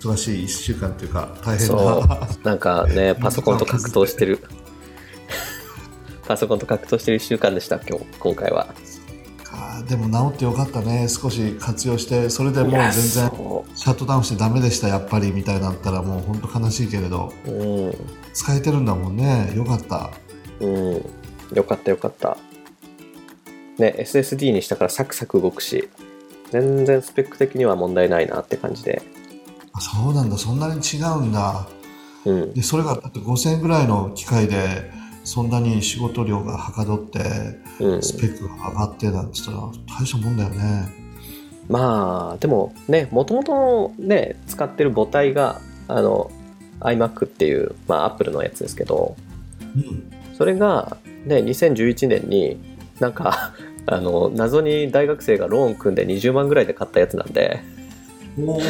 [0.00, 2.28] 忙しい1週間というか大変そなう。
[2.42, 4.42] なんかね パソコンと格闘してる。
[6.26, 8.04] パソコンと格闘してる1週間でした今日。
[8.18, 8.68] 今回は。
[9.88, 11.06] でも治ってよかったね。
[11.08, 17.32] 少し活用してそれでもう全然シャそットダウンしてダメでしたやっぱりみたいになったらもう本当悲しいけれど。
[17.46, 17.94] ううん
[18.36, 19.50] 使えてるんだもんね。
[19.56, 20.10] よかった。
[20.60, 21.02] うん。
[21.54, 22.36] よかったよかった。
[23.78, 25.88] ね SSD にしたからサクサク動くし
[26.50, 29.00] 全然スペック的には問題ないなって感じで。
[29.72, 30.36] あそうなんだ。
[30.36, 31.66] そんなに違うんだ。
[32.26, 32.52] うん。
[32.52, 34.90] でそれがだって5000円ぐらいの機械で
[35.24, 37.20] そんなに仕事量がはかどって
[37.80, 38.02] うん。
[38.02, 40.88] スペックが上がってなんて言ったら大したもんだよね。
[41.70, 46.30] まあでもねもともとのね使ってる母体があの
[46.80, 49.16] iMac っていう、まあ、Apple のやつですけど
[49.76, 50.12] うん。
[50.36, 52.58] それがね2011年に
[53.00, 53.54] なんか
[53.86, 57.60] あの謎に大学生がローン組んで20万ぐらいで買ったやつなんで
[58.36, 58.60] も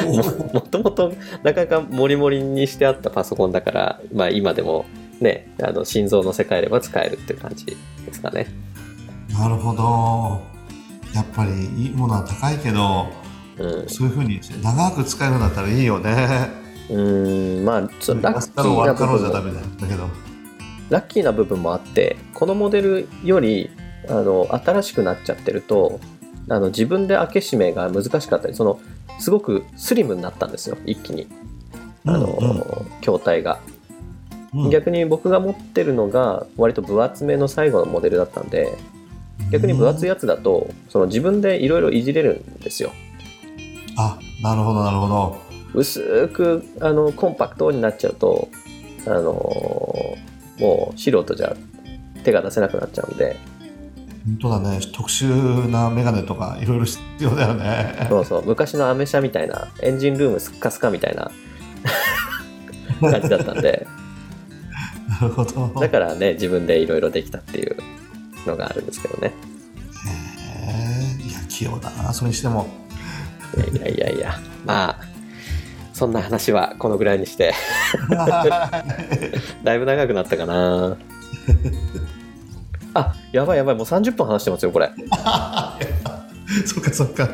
[0.61, 4.85] ともとなかなかモリモリにしてあったパソコンだから、まあ、今でも
[5.21, 7.75] ねあの心臓の世界では使えるっていう感じで
[8.13, 8.47] すかね。
[9.33, 10.41] なるほど。
[11.15, 13.07] やっぱりいいものは高いけど
[13.59, 13.89] うん。
[13.89, 19.43] そういうふうに長く使えるんだったらいいよねうーんまあちょっとラッキーな部分だ。
[20.89, 23.71] ラッキーな部分もあってこのモデルより
[24.09, 25.99] あの新しくなっちゃってると
[26.49, 28.81] あの自分で開け閉めが難しかったりその
[29.19, 31.27] すごくスリムになったんですよ一気に。
[32.05, 32.63] あの、うんうん。
[33.01, 33.59] 筐体が。
[34.55, 34.71] うん。
[34.71, 38.79] 逆に僕が持ってるのが割と分厚めの最後のモデルだったんで
[39.51, 42.93] 逆に分厚いやつだとその自分でいろいろいじれるんですよ。
[43.99, 45.46] あなるほどなるほど
[45.77, 48.49] 薄くあのコンパクトになっちゃうと
[49.07, 49.23] あの
[50.59, 51.55] もう素人じゃ
[52.25, 53.37] 手が出せなくなっちゃうんで。
[54.27, 54.81] 本当だね。
[54.93, 58.07] 特殊なメガネとかいろいろ必要だよね。
[58.09, 58.45] そうそう。
[58.45, 61.31] 昔のアメ車みたいなエンジンルームスッカスカみたいな
[63.01, 63.87] 感じだったんで。
[65.21, 65.81] なるほど。
[65.81, 67.77] だからね自分でいろいろできたっていう
[68.47, 69.33] のがあるんですけどね。
[70.59, 72.67] へえいや器用だなそれにしても。
[73.57, 74.41] いやいやいやいや。
[74.65, 75.16] まあ
[75.97, 77.55] そんな話はこのぐらいにして。
[79.65, 80.95] だいぶ長くなったかな。
[82.93, 84.91] あやばいやばいもう30分話してますよこれ。
[86.67, 87.31] そっかそっか。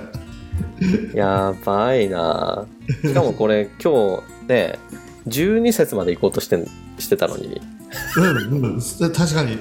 [1.13, 2.65] やばいな。
[3.03, 4.79] しかもこれ今日ね
[5.27, 6.65] 12節まで行こうとして
[7.01, 7.61] してたのに
[8.17, 8.81] うんうん
[9.13, 9.59] 確かに。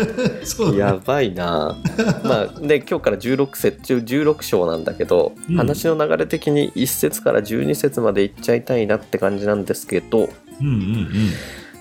[0.44, 1.76] そうやばいな。
[2.24, 5.56] まあで今日から16節16章なんだけど、うん。
[5.56, 10.28] 話の流れ的に1節から12節まで行っちゃいたいなって感じなんですけど
[10.60, 11.08] うんうんうん。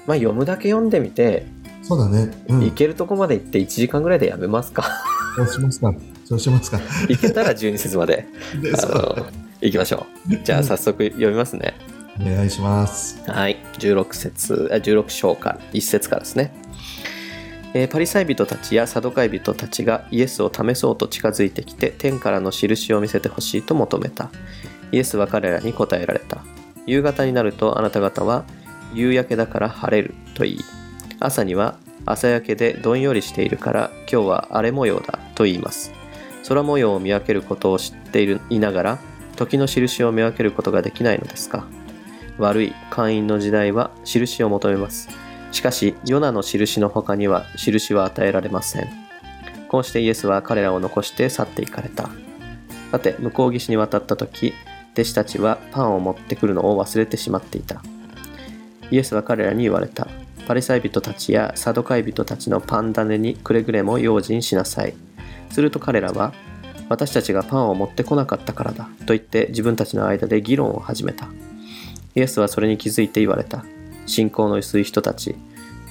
[0.06, 1.46] まあ読むだけ読んでみて、
[1.82, 2.32] そうだね。
[2.48, 2.60] うん。
[2.62, 4.84] 行けるとこまで行って1時間ぐらいでやめますか？
[5.36, 5.94] そうしますか。
[6.26, 6.80] そうしますか。
[7.10, 8.26] 行けたら12節まで。
[8.62, 9.26] であの
[9.62, 10.38] 行きましょう。
[10.44, 11.74] じゃあ早速読みますね
[12.20, 13.24] お願いします。
[13.30, 15.50] はい、16節あ16章か。
[15.50, 16.54] ら1節からですね、
[17.74, 24.30] えーパリサイ人たちやサドカイ人たちがイエスを試そうと近づいてきて天からの印を見せてほしいと求めた。
[24.92, 26.44] イエスは彼らに答えられた。
[26.86, 28.46] 夕方になるとあなた方は
[28.94, 30.60] 夕焼けだから晴れると言い
[31.20, 35.92] 朝には朝焼けでどんよりしているから今日は荒れ模様だと言います。
[36.48, 39.00] 空模様を見分けることを知っているいながら
[39.36, 41.66] 時の印を見分けることができないのですか。
[42.38, 45.10] 悪い会員の時代は印を求めます。
[45.52, 48.88] しかしヨナの印の他には印は与えられません。
[49.70, 52.10] こうしてイエスは彼らを残して去っていかれた。
[52.92, 54.54] さて向こう岸に渡った時
[54.94, 57.82] 弟子たちはパンを持ってくるのを忘れてしまっていた。
[58.92, 60.08] イエスは彼らに言われた。
[60.48, 64.94] パリサイ人たちやサドカイ人たちのパン種にくれぐれも用心しなさい。
[65.50, 66.34] すると彼らは
[66.90, 71.28] 私たちがパンを持ってこなかったからだと言って自分たちの間で議論を始めた。
[72.16, 73.64] イエスはそれに気づいて言われた。
[74.06, 75.36] 信仰の薄い人たち、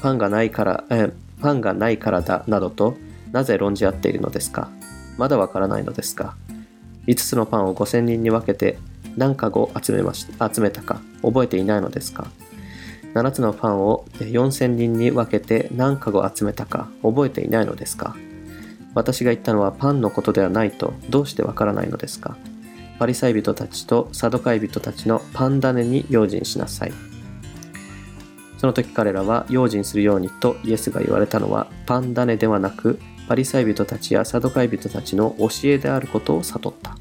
[0.03, 2.97] パンがないから、えパンがないからだなどと
[3.33, 4.71] なぜ論じ合っているのですか？
[5.19, 6.37] まだわからないのですか
[7.07, 8.79] ?5 つのパンを5000人に分けて
[9.17, 12.29] 何かご集めまし集めたか覚えていないのですか
[13.15, 18.15] ?7 つのパンを4000人に分けて何かご集めたか覚えていないのですか？
[18.95, 22.37] 私が言ったのはパンのことではないとどうしてわからないのですか？
[23.03, 26.93] パリサイ人たちとサドカイ人たちのパン種に用心しなさい。
[28.59, 36.97] その時彼らは用心するようにとイエスが言われたのはパン種ではなくパリサイ人たちやサドカイ人たちの教えであることを悟った。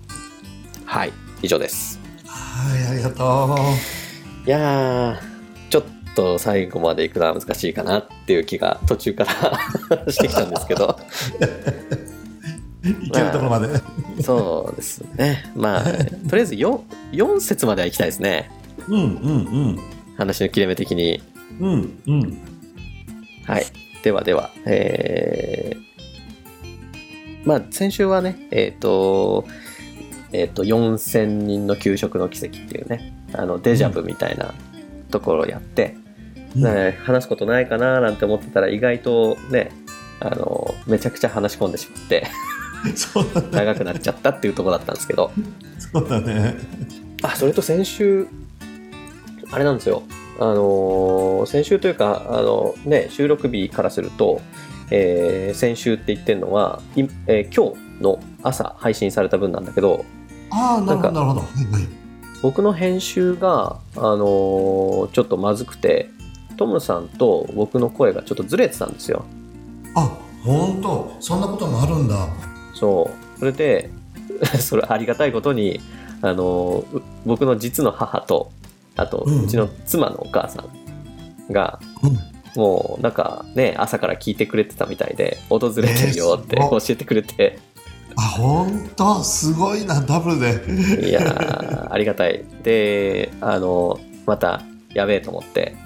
[0.85, 1.99] はい、以上です。
[2.25, 3.55] はいありがと
[4.47, 5.83] いやー、ちょっ
[6.15, 9.25] と最後まで行くのは難しいかなっていう気が途中か
[9.95, 10.97] ら してきたんですけど。
[12.85, 13.67] ういけるところまで
[14.23, 15.45] そうですね。
[15.55, 16.79] まあ、とりあえず 4,
[17.11, 18.49] 4節までは行きたいですね。
[18.87, 19.79] うんうん
[20.17, 21.21] 話の切れ目的に。
[21.59, 22.37] うんうんうん
[23.45, 23.65] はい。
[24.03, 25.77] ではでは、え
[27.45, 29.45] まあ先週はねえっ、と
[30.31, 34.53] えっ、と4000人の給食の奇跡っていうねあのデジャブみたいな
[35.09, 35.95] ところをやって、
[36.55, 39.71] うんね話すことないかななんて思ってたら意外とね
[40.19, 42.27] あのめちゃくちゃ話し込んでしまって
[42.95, 43.41] そうだ。
[43.41, 45.31] ね長くなっちゃったっていうところだったんですけど。
[45.77, 46.55] そうだね。
[47.23, 48.27] あそれと先週
[49.51, 50.03] あれなんですよ。
[50.39, 54.41] あの先週というかあの、ね、収録日からすると、
[54.89, 60.05] えー先週って言ってるのは、いえー今日の朝配信された分なんだけど
[60.49, 61.43] ああなるほどなるほど。
[62.41, 66.09] 僕の編集が、あのちょっとまずくて
[66.57, 69.25] トムさんと僕の声がちょっとずれてたんですよ。
[69.95, 71.17] あ本当？
[71.19, 72.27] そんなこともあるんだ
[72.81, 73.39] そう。
[73.39, 73.89] それで
[74.59, 75.79] それありがたいことに
[76.21, 78.51] あのう僕の実の母と
[78.97, 80.63] あとうちの妻のお母さ
[81.49, 82.17] んが、うん。
[82.53, 87.59] もうなんかね朝から聞いてくれてたみたいで訪れてるよって教えてくれて、
[88.17, 89.23] あ本当？
[89.23, 91.07] すごいなダブルで。
[91.09, 92.43] いやーありがたい。
[92.61, 94.63] であのまた
[94.93, 95.77] やべえと思って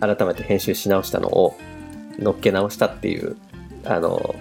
[0.00, 1.56] 改めて編集し直したのを
[2.18, 3.36] 乗っけ直したっていう
[3.84, 4.34] あの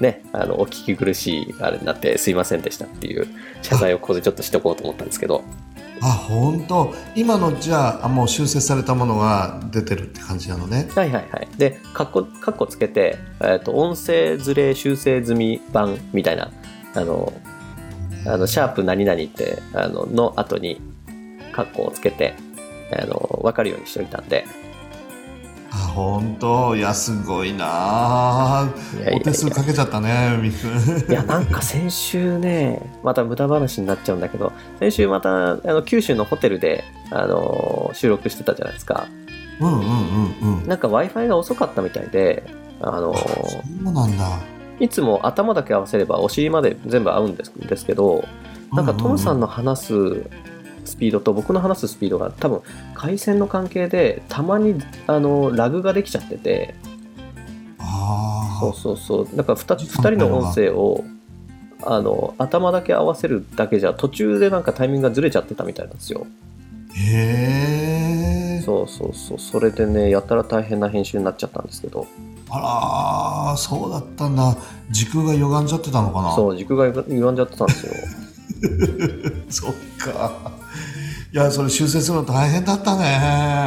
[0.00, 3.26] ねあのお聞き苦しいあれになってすいませんでしたっていう
[3.62, 5.42] 謝罪をここでちょっとしとこうと思ったんですけど。
[6.02, 6.92] あ本当。
[7.14, 10.88] 今のじゃああもう修正されたものが出てるって感じなのね。
[10.94, 11.48] はいはいはい。
[11.56, 16.50] でカッコカッコつけて、えー、と音声ずれ修正済み版みたいな
[16.94, 17.32] あの
[18.26, 20.80] あのシャープ何々ってあのの後に
[21.52, 22.34] カッコをつけて
[22.92, 24.44] あの分かるようにしといたんで
[25.76, 26.76] あ本当？
[26.76, 28.68] いやすごいな。
[28.96, 39.08] いやお手数かけちゃったねみくんいやなんか先週ねまた無駄話になっちゃうんだけど先週またあの九州のホテルであの収録してたじゃないですか。
[39.60, 39.86] うんうん
[40.42, 40.68] うんうん。
[40.68, 42.44] なんか w i f i が遅かったみたいで
[42.80, 44.38] あのそうなんだ。
[44.80, 48.24] いつも頭だけ合わせればお尻まで全部合うんですですけど
[48.72, 50.24] なんかトムさんの話す
[50.84, 52.60] スピードと僕の話すスピードが多分
[52.94, 56.74] 回線の関係でたまにあのラグができちゃってて。
[57.78, 59.36] あそうそうそう。
[59.36, 61.04] だから 2, 2人の音声を
[61.82, 66.26] あの頭だけ合わせるだけじゃ途中でなんかタイミングがずれちゃってたみたいなんですよ。
[66.26, 69.38] あへえそうそうそう。
[69.38, 72.06] それでねやたら大変な編集になっちゃったんですけど。
[72.50, 74.56] あらそうだったんだ。
[74.90, 76.34] 時空が歪んじゃってたのかな？
[76.34, 77.92] そう軸が歪んじゃってたんですよ。
[79.50, 80.52] そっか
[81.34, 83.04] いやそれ修正するの大変だったいね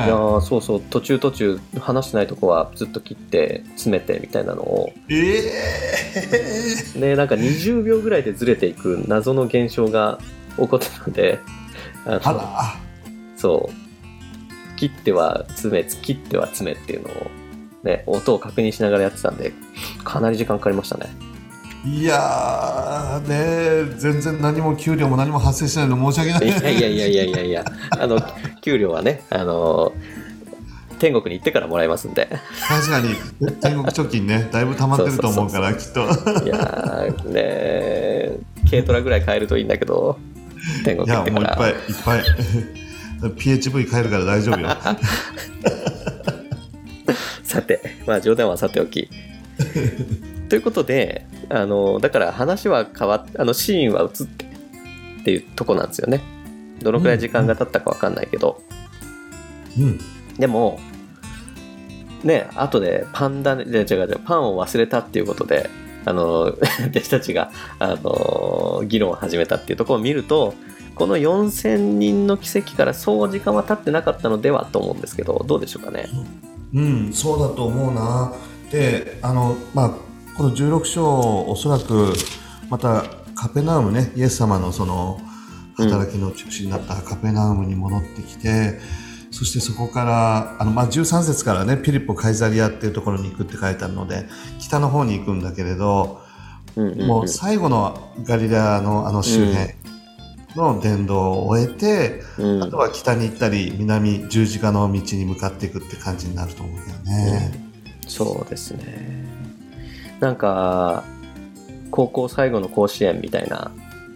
[0.07, 0.81] やーそうそう。
[0.81, 4.93] 途中途中話してないとこはずっと切って詰めてみたいなのを。
[5.09, 5.43] え
[6.95, 10.17] えでなんか20秒ぐらいでずれていく謎の現象が
[10.57, 11.39] 起こったので
[12.05, 12.75] あのあら。
[13.35, 14.77] そう。
[14.77, 17.27] 切っては詰め切っては詰めっていうのを
[17.83, 19.51] ね音を確認しながらやってたんで
[20.05, 21.07] かなり時間かかりましたね
[21.85, 26.59] いやーね全然何も給料も何も発生しないの申し訳ない。
[26.59, 27.43] いやいやいやいやいや。
[27.43, 28.19] いやあの
[28.61, 29.93] 給料はねあの
[30.99, 32.27] 天国に行ってからもらえますんで。
[32.67, 33.15] 確かに。
[33.61, 36.01] 天国貯金ねだいぶ溜まってると思うからきっと。
[36.01, 36.05] い
[36.47, 40.17] やーね軽トラぐらい買えるといいんだけど
[40.83, 41.55] 天国いや行ってから。
[41.55, 42.23] もういっぱいいっぱい。
[43.37, 44.67] PHV 買えるから大丈夫よ。
[47.43, 49.09] さてまあ冗談はさておき
[50.49, 56.21] ということであのだから話は変わっあのシーンは映ってっていうとこなんですよね。
[56.81, 58.61] どのくらい時間が経ったか分かんないけど、
[59.77, 59.99] うん。
[60.37, 60.79] でも
[62.23, 65.69] ね後でパンダね違う違う違うパンを忘れたっていうことで
[66.05, 66.53] あの
[66.89, 70.53] 弟子たちがあの議論を始めたっていうところを見ると
[70.95, 76.07] この4000人の奇跡からそう時間は経ってなかったのではと思うんですけどどうでしょうかね。
[76.73, 78.33] うん、そうだと思うな。
[78.71, 79.91] で、あの、まあ、
[80.37, 82.13] この16章、おそらく、
[82.69, 85.19] また、カペナウムね、イエス様のその、
[85.75, 88.79] 働きの中心になったカペナウムに戻ってきて、
[89.31, 94.27] そしてそこから、あの、まあ、13節からね、ピリポ・カイザリアっていうところに行くって書いてあるので、
[94.59, 96.21] 北の方に行くんだけれど、
[96.75, 97.07] うんうんうん。
[97.07, 99.73] もう最後のガリラヤのあの周辺
[100.55, 102.63] の伝道を終えて、うん。
[102.63, 107.67] あとは北に行ったり南十字架の道に向かっていくって感じになると思うんだよね。
[108.07, 109.16] そうですね
[110.19, 111.03] なんか
[111.91, 113.71] 高校最後の甲子園みたいな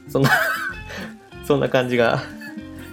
[0.10, 0.30] そんな
[1.46, 2.22] そんな感じが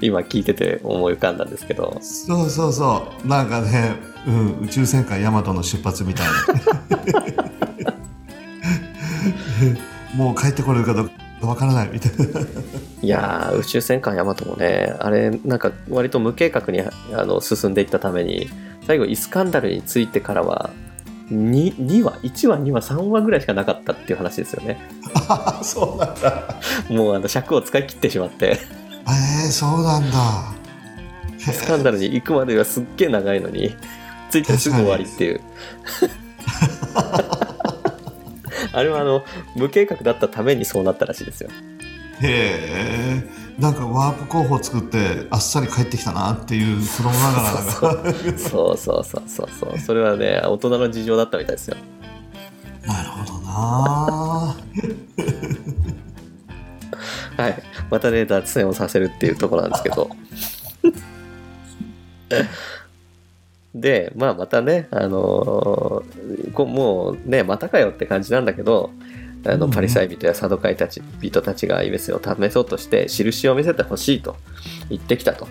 [0.01, 1.99] 今聞いてて思い浮かんだんですけど。
[2.01, 3.29] そうそうそう。
[3.29, 3.95] なんかね、
[4.27, 6.33] うん、宇宙戦艦ヤマトの出発みたいな。
[10.15, 11.13] もう帰ってこれるかどうか
[11.47, 12.41] わからないみたいな。
[13.03, 16.91] いやー宇宙戦艦ヤマトもねあれなんか割と無計画にあ
[17.25, 18.49] の進んでいったために
[18.87, 20.71] 最後イスカンダルに着いてからは
[21.31, 24.81] 2, 2話1話2話3話ぐらいしかなかったっていう話ですよね。
[25.29, 26.57] あ そうなんだ。
[26.89, 28.59] もうあの尺を使い切ってしまって。
[29.07, 30.19] えー、そうなんだ。
[31.39, 33.75] へスカンダルに行くまではすっげえ長いのに
[34.31, 35.41] ついてすぐ終わりっていう。
[38.73, 39.25] あれはあの
[39.57, 41.51] 無計画だったためにそうなったらしいですよ。
[42.21, 47.63] へえんかワープ候補作ってあっさり帰ってきたなっていうプロながら
[48.39, 49.79] そうそうそうそうそう。
[49.79, 51.77] それはね大人の事情だったみたいですよ。
[52.87, 54.57] なるほどな。
[57.37, 57.63] はい。
[57.91, 60.09] またね脱線をさせるっていうところなんですけど。
[63.75, 68.91] で、まあ、またね、あのーこもうね、またかよって感じなんだけど、
[69.55, 74.37] あのうんうんパリサイ人やサドカイたち、人たちがイエスを試そうとして、印を見せてほしいと
[74.91, 75.47] 言ってきたと。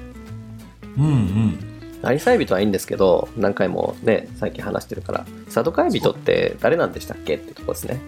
[0.97, 1.59] うんうん
[2.01, 7.99] パリサイ人はいいんですけど、何回もね、最近話してるから、サドカイ人って誰なんでしたっけってとこですね。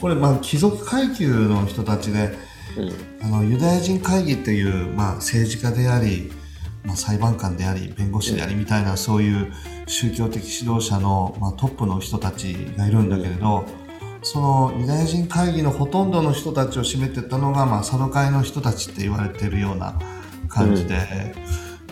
[0.00, 2.32] これまあ貴族階級の人たちで
[2.76, 3.26] うん。
[3.26, 6.32] あのユダヤ人会議っていう、まあ、政治家であり、
[6.84, 9.52] まあ、裁判官であり弁護士でありみたいな、そういう
[9.86, 13.64] 宗教的指導者の、まあ、トップの人たちがいるんだけれど、
[14.24, 19.98] そのユダヤ人会議のほとんどの人たちを占めてたのが、まあ、サドカイの人たちって言われてるような
[20.48, 21.34] 感じで、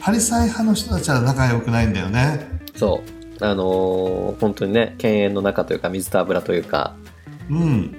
[0.00, 2.60] パリサイ派の人たちは仲良くないんだよね。
[2.74, 3.02] そ
[3.40, 3.44] う。
[3.44, 6.96] あのー本当にね、犬猿の中というか、水と油というか、
[7.50, 7.96] うん、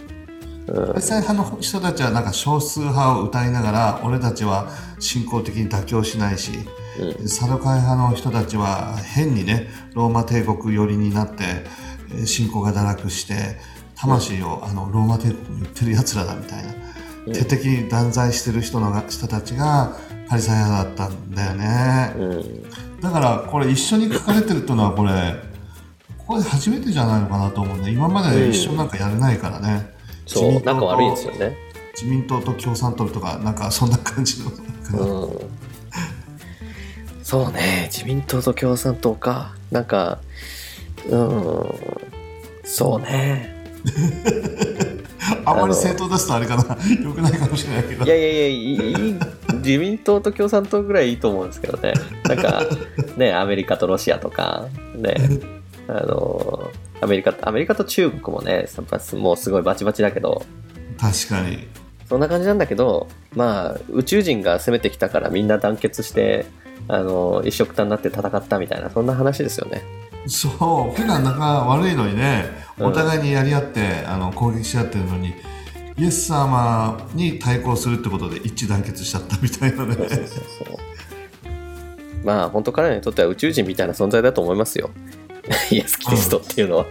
[0.67, 0.87] うん。
[0.87, 4.69] パリサイ派の人たちはなんか少数派を歌いながら俺たちは
[4.99, 6.51] 信仰的に妥協しないし
[7.19, 7.27] うん。
[7.27, 11.43] サドカイ派の人たちは変にねローマ帝国寄りになって
[12.11, 13.57] えー信仰が堕落して
[14.03, 16.73] 魂をあのローマ帝国に売ってるやつらだみたいな
[17.27, 19.97] うん徹底的に断罪してる人のが人たちが
[20.27, 22.25] パリサイ派だったんだよねう
[22.97, 23.01] ん。
[23.01, 25.11] だからこれ一緒に書かれてるっていうのはこれ
[26.17, 29.93] ここで初めてじゃないのかなと思うんで今まで一緒なんかやれないからね、
[30.25, 31.57] そう、自民党と仲悪いんですよね。
[31.93, 35.63] 自民党と共産党とかなんかそんな感じのなんかうん。
[37.23, 39.55] そうね、自民党と共産党か。
[39.71, 40.19] なんか、
[41.09, 41.75] うん、
[42.63, 43.62] そうね。
[45.45, 49.15] あんまり政党出すとあれかなよくないかもしれないけどいやいやいやいい、
[49.63, 51.93] 自民党と共産党ぐらいいいと思うんですけどね。
[52.23, 52.63] なんか、
[53.17, 55.15] ね、アメリカとロシアとか、ね、
[55.87, 56.69] あの、
[57.01, 58.67] アメリカ、アメリカと中国もね、
[59.13, 60.43] もうすごいバチバチだけど、
[60.99, 61.67] 確かに
[62.07, 66.45] そんな感じなんだけど、まあ、宇宙人が攻めてきたからみんな団結して、
[66.87, 69.81] あの、一緒くたになって戦ったみたいな、そんな話ですよね。
[70.27, 72.45] そう普段仲悪いのにね
[72.77, 75.35] うんお互いにやり合って、あの攻撃し合ってるのに
[75.95, 80.25] イエス様に対抗するってことで一致団結しちゃったみたいなねそうそうそ
[80.73, 80.77] う。
[82.23, 84.89] まあ、本当彼らにとっては宇宙人みたいな存在だと思いますよ。
[85.69, 86.85] イエス・キリストっていうのは。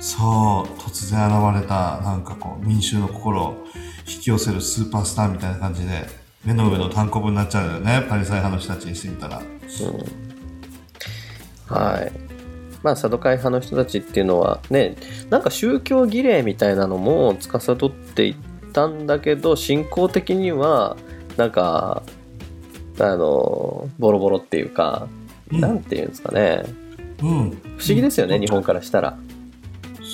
[0.00, 3.64] そう突然現れたなんかこう民衆の心を
[4.06, 6.06] 引き寄せるスーパースターみたいな感じで
[6.44, 9.40] 目の上の単行部になっちゃうよねパリサイ派の人たちにしてみたら
[11.68, 12.23] はい。
[12.84, 14.94] まあ、サドカイ派の人たちっていうのはね、
[15.30, 18.36] なんか宗教儀礼みたいなのも司っていっ
[18.74, 20.98] たんだけど、信仰的には、
[21.38, 22.02] なんか、
[23.00, 25.08] あの、ボロボロっていうか、
[25.50, 25.60] うん。
[25.60, 26.62] なんていうんですかね。
[27.22, 27.50] うん。
[27.78, 28.42] 不思議ですよね、うん。
[28.42, 29.16] 日本からしたら。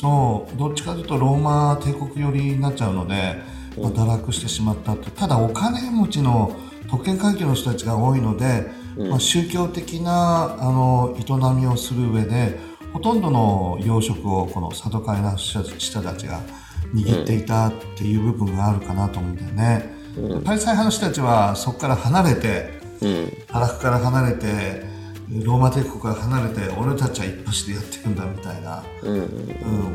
[0.00, 0.56] そう。
[0.56, 3.34] どっちかというとローマ帝国寄りになっちゃうので、
[3.80, 6.56] まあ、堕落してしまったとただお金持ちの
[6.88, 8.44] 特権階級の人たちが多いので、
[8.74, 12.58] うんまあ、宗教的なあの営みをする上で
[12.92, 16.40] ほとんどの養殖をこのサドカイな人たちが
[16.94, 20.00] 握っていたっていう部分があるかなと思うんだよね。
[20.16, 23.08] うんパリサイ派の人たちはそこから離れてうん
[23.46, 24.82] 堕落から離れて
[25.30, 28.82] ローマ帝国から離れて俺たちは一発でやっていくんだみたいな。
[29.02, 29.20] うんうん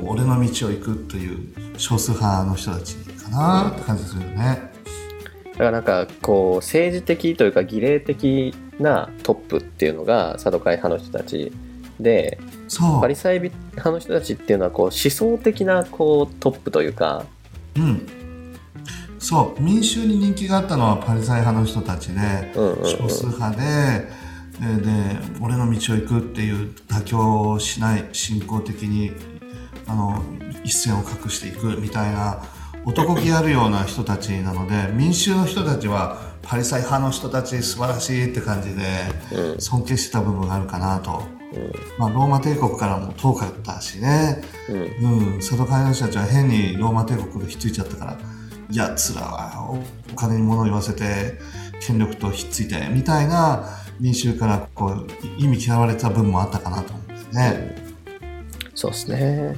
[0.01, 4.71] うん、俺の道を行くという少数派の人たちかなって感じするよね。
[5.51, 11.51] だからなんかこう政治的というか儀礼的なトップっていうのがサドカイ派の人たち
[11.99, 12.37] で
[12.99, 17.25] パリサイ派の人たちっていうのはこう思想的なこうトップというか
[17.77, 18.07] うん、
[19.19, 19.61] そう。
[19.61, 23.63] 民衆に人気があったのはパリサイ派の人たちで、少数派で
[24.61, 29.11] えーで俺の道を行くっていう妥協をしない信仰的に
[29.87, 30.23] あの
[30.63, 32.41] 一線を画していくみたいな
[32.85, 38.83] 男気あるような人たちなので民衆の人たちはパリサイ派の人たち素晴らしいって感じで
[39.33, 41.23] うん尊敬してた部分があるかなと。
[41.53, 48.17] うんまあ、ローマ帝国からも遠かったしね、うんうん、サドカイの人たちは変にローマ帝国でひっついちゃったから、
[48.71, 49.79] やつらはお
[50.11, 51.39] お金に物を言わせて、
[51.79, 53.69] 権力とひっついて、みたいな
[53.99, 57.75] 民衆からこう意味嫌われた部分もあったかなと思うんですね。
[58.73, 59.55] そうですね。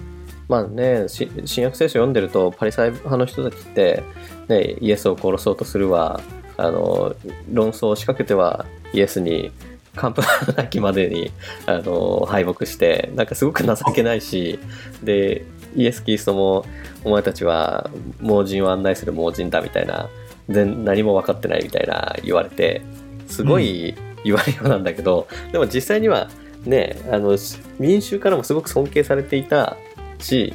[0.47, 4.03] まあね、し新約聖書読んでると、パリサイ派の人たちって、
[4.47, 6.21] ね、イエスを殺そうとするわ、
[6.57, 7.15] あの、
[7.51, 9.51] 論争を仕掛けてはイエスに、
[9.95, 11.31] 完膚なきまでに、
[11.65, 14.59] あの、敗北して、なんかすごく情けないし、
[15.03, 15.43] で、
[15.75, 16.65] イエス・キリストも、
[17.03, 17.89] お前たちは
[18.21, 20.09] 盲人を案内する盲人だみたいな、
[20.49, 22.81] 全何も分かってないみたいな言われて、
[23.27, 26.29] すごい言われようなんだけど、でも実際には
[26.65, 27.37] ね、あの、
[27.79, 29.77] 民衆からもすごく尊敬されていた
[30.19, 30.53] し、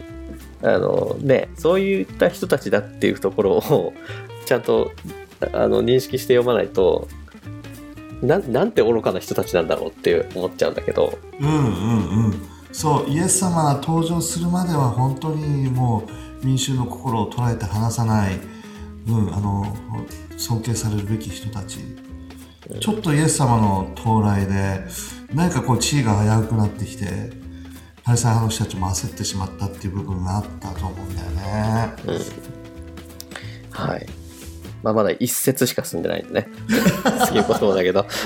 [0.62, 3.92] あのね、そういった人たちだっていうところを
[4.46, 4.92] ちゃんと
[5.52, 7.08] あの認識して読まないと
[8.22, 12.34] ななんて愚かな人たちなんだろうって思っちゃうんだけど、うんうんうん。
[12.72, 16.06] そうイエス様が登場するまでは本当にも
[16.42, 18.38] う民衆の心を捉えて離さない、
[19.08, 19.76] うん、あの
[20.36, 21.78] 尊敬されるべき人たち。
[22.80, 24.84] ちょっとイエス様の到来で
[25.34, 27.06] 何かこう地位が危うくなってきて
[28.04, 31.42] パリサイ派の人たちも焦ってしまったっていう部分があったと思うんだよね。
[33.70, 34.21] はい。
[34.82, 36.48] まあ、まだ一節しか進んでないんでね。
[37.26, 38.06] 次のこともだけど。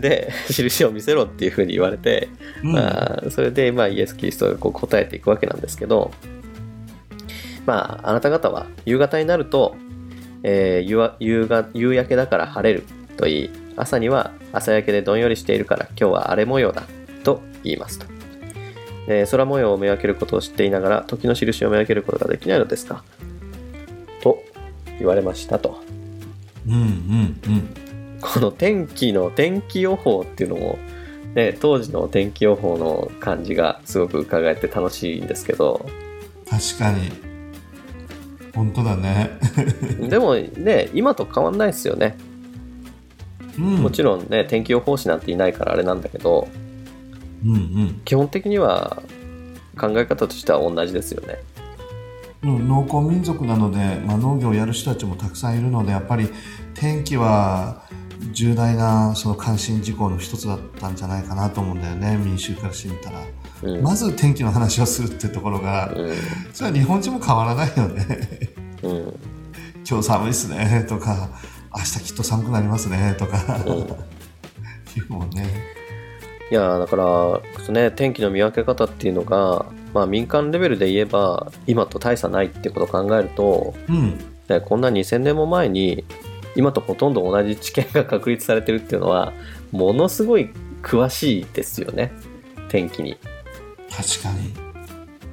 [0.00, 2.28] で、印を見せろっていうふうに言われて、
[2.62, 6.10] うんまあ、それで、まあ、イエス・キリストがこう答えていくわけなんですけど、
[7.66, 9.76] まあ、あなた方は夕方になると、
[10.42, 12.84] えー夕が夕焼けだから晴れる
[13.16, 16.82] と言い、朝には朝焼けでどんよりしているから今日は荒れ模様だ
[17.22, 18.06] と言いますと。
[19.08, 23.31] えー空模様を見分けることを知っていながら時の印を見分けることができないのですかと
[25.02, 25.80] 言われましたと。
[26.66, 27.74] うんうんうん
[28.22, 30.78] この天気の天気予報っていうのも、
[31.34, 35.84] ね、当時の天気予報の感じがすごく伺えて楽しいんですけど、
[36.48, 37.10] 確かに
[38.54, 39.30] 本当だね。
[40.08, 42.16] でもね、今と変わんないですよね。
[43.58, 46.48] うん、もちろんね、天気予報士なんていないからあれなんだけど、
[47.44, 49.02] うんうん基本的には
[49.76, 51.38] 考え方としては同じですよね。
[52.44, 56.28] うん農耕民族なので、まあ、農業をやる人たちもたくさんいるのでやっぱり
[56.74, 57.82] 天気は
[58.32, 63.20] 重大なその関心事項の一つだったんじゃないかなと思うんだよね民衆からしてみたら、
[63.62, 63.82] うん。
[63.82, 66.14] まず天気の話をするってところがうん。
[66.52, 68.06] それは日本人も変わらないよね
[68.82, 69.20] うん。
[69.88, 71.28] 今日寒いっすねとか
[71.74, 73.86] 明日きっと寒くなりますねとか、うん
[74.94, 75.46] いうもんね
[76.50, 79.64] いやーだから、ね、天気の見分け方っていうのが、
[79.94, 84.18] まあ、民間レベルで言えば今と大差ないってことを考えると、うん。
[84.48, 86.04] ね、こんな2000年も前に
[86.56, 89.32] 今とほとんど同じ知見が確立されてるっていうのは
[89.70, 90.50] ものすごい
[90.82, 92.12] 詳しいですよね。
[92.68, 93.16] 天気に。
[93.90, 94.52] 確かに。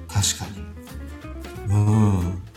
[0.07, 0.70] 確かに。
[1.70, 2.49] うん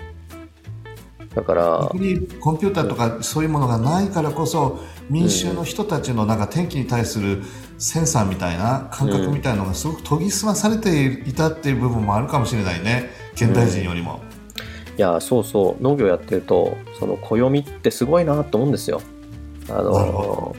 [1.34, 7.42] だから逆にコンピューターとかそういうものがないからこそ民衆の人たちのなんか天気に対する
[7.78, 13.10] センサーみたいな感覚みたいなのがすごく研ぎ澄まされていたっていう部分もあるかもしれないね。
[13.34, 14.20] 現代人よりも。
[14.96, 15.82] いやそうそう。
[15.82, 19.00] 農業やってるとその暦ってすごいなと思うんですよ。
[19.68, 20.56] あのほ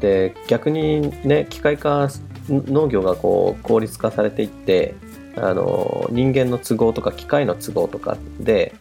[0.00, 2.08] で逆にね機械化
[2.48, 4.94] 農業がこう効率化されていって
[5.36, 8.74] あの人間の都合とか機械の都合とかで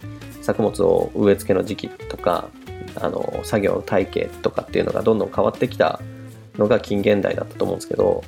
[0.45, 2.49] 作物を植え付けの時期とか
[2.95, 5.99] あの作業の体系とかっていうのがどんどん変わってきた
[6.55, 8.23] のが近現代だったと思うんですけど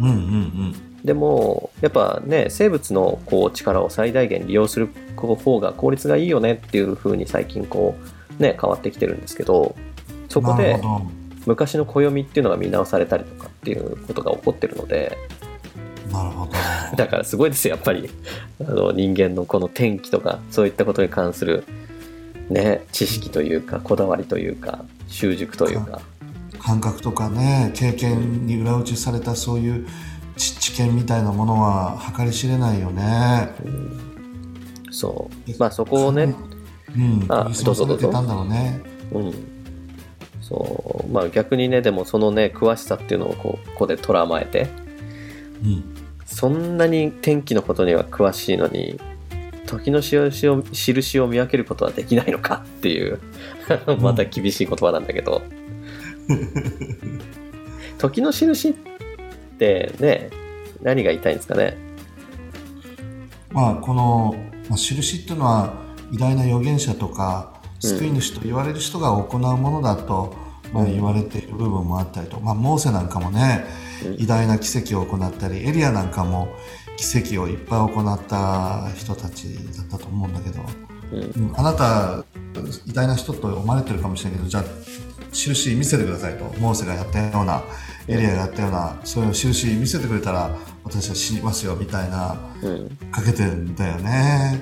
[0.00, 0.74] うんうんうん。
[1.04, 7.94] でもやっぱね生物のこう力を最大限利用する方が効率がいいよねっていう風に最近こ
[8.38, 9.76] うね変わってきてるんですけど
[10.28, 10.82] そこなで
[11.46, 15.16] 昔の暦っていうのが見直されたりとかっていうことが起こってるので
[16.14, 16.52] なるほど。
[16.96, 18.08] だからすごいですよやっぱり。
[18.60, 21.64] あの人間のこの天気とかそういったことに関する
[22.48, 26.00] ね知識というかこだわりというか習熟というか。
[26.60, 29.86] 感覚とかね経験に裏打ちされたそういう
[30.36, 33.50] 知知見みたいなものは計り知れないよね。
[34.90, 35.50] そう。
[35.58, 36.34] まあそこをね
[36.96, 38.80] うん、あ研ぎ澄まされてたんだろうね。
[39.12, 39.34] うん。
[40.40, 41.12] そう。
[41.12, 44.68] まあ逆にねでもそのね詳しさっていうのをこうここで捉まえて。
[45.64, 45.93] うん
[46.26, 48.98] そんなに天気のことには詳しいのに
[49.66, 53.20] 時の印を印を見分けることはできないのかっていう
[54.00, 55.42] また厳しい言葉なんだけど、
[57.98, 58.74] 時の印っ
[59.58, 60.30] てね
[60.82, 61.76] 何が言いたいんですかね？
[63.50, 64.36] まあこの、
[64.68, 65.74] まあ、印っていうのは
[66.12, 70.34] 偉大な預言者とか救い主と言われる人が行うものだと、
[70.72, 73.83] まあ、言われている部分もあったりと、まあ、モーセなんかもねうん
[74.18, 76.54] 偉大な奇跡を行ったりエリアなんかも
[76.96, 80.60] 奇跡をいっぱい行った人たちだったと思うんだけど、
[81.12, 81.48] うん。
[81.48, 82.24] うんあなた
[82.86, 84.64] 偉大な人と思われてるかもしれないけどじゃあ
[85.32, 87.62] 印見せてくださいとモーセがやったような
[88.06, 92.88] エリアがあったような、そういう印見せてくれたら私は死にますよみたいなうん。
[93.10, 94.60] かけてんだよね。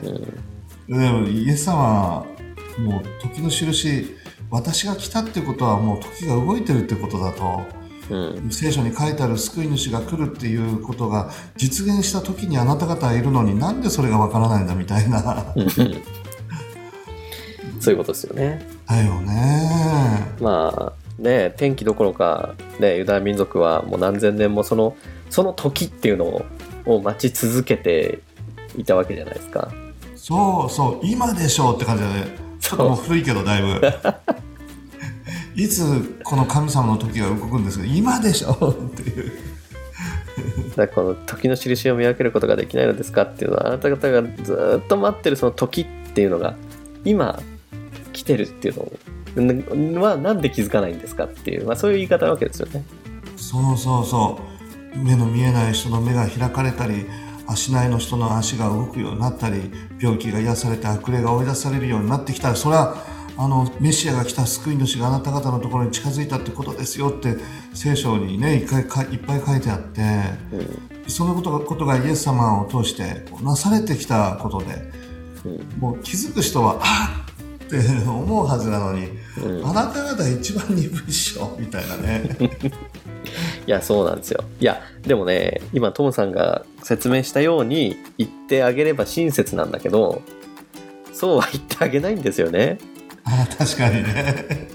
[0.89, 0.99] うん。
[0.99, 2.27] でもイエス様は
[2.79, 4.17] もう時の印
[4.51, 7.63] 私が来たってことはもう時が動いてるってことだと
[8.13, 8.51] うん。
[8.51, 15.53] 聖書に書いてある救い主が来るっていうことが実現した時にあなた方はいるのになんでそれがわからないんだみたいな。
[15.57, 15.69] う ん
[17.81, 18.65] そういうことですよね。
[18.87, 20.35] だよね。
[20.41, 24.97] まあね天気どころか、ね、ユダヤ民族はもう何千年もその
[25.31, 26.45] その時っていうのを
[26.85, 28.21] を待ち続けて
[28.77, 29.71] いたわけじゃないですか。
[30.17, 32.27] そうそう今でしょうって感じだね。
[32.61, 33.81] ちょっともう古いけどだいぶ
[35.55, 38.71] いつこの神様の時が動くんですか今でしょ？
[38.71, 39.33] っていう。
[40.77, 46.57] だこの時の印を見分けることができないのですかっていうのはあなた方がずっと待ってるその時っていうのが
[47.05, 47.39] 今
[48.13, 48.91] 来てるっていう
[49.37, 52.85] のはなんで気づかないんですかっていう、まあ、そういう言い方なわけですよね。
[53.37, 54.41] そうそうそ
[54.95, 54.99] う。
[54.99, 57.07] 目の見えない人の目が開かれたり
[57.47, 62.97] 足内の人の足が動くようになったり病気が癒されて悪霊が追い出されるようになってきたらそれは
[63.43, 67.37] あのメシアが来た救い主があなた方のところに近づいたってことですよって
[67.75, 70.01] 聖書にね一回かいっぱい書いてあって
[70.53, 71.11] うん。
[71.11, 74.67] そのことがことがイエス様を通してなされてきたことで
[75.45, 75.81] うん。
[75.81, 77.33] もう気づく人はあっ
[77.63, 79.09] って思うはずなのに、
[79.43, 79.67] うん。
[79.67, 82.37] あなた方一番鈍いっしょみたいなね。
[83.67, 84.45] いやそうなんですよ。
[84.61, 90.21] いやでもね今トムさんが説明したように言ってあげれば親切なんだけど
[91.13, 92.79] そうは言ってあげないんですよね
[93.25, 94.69] あ確かにね。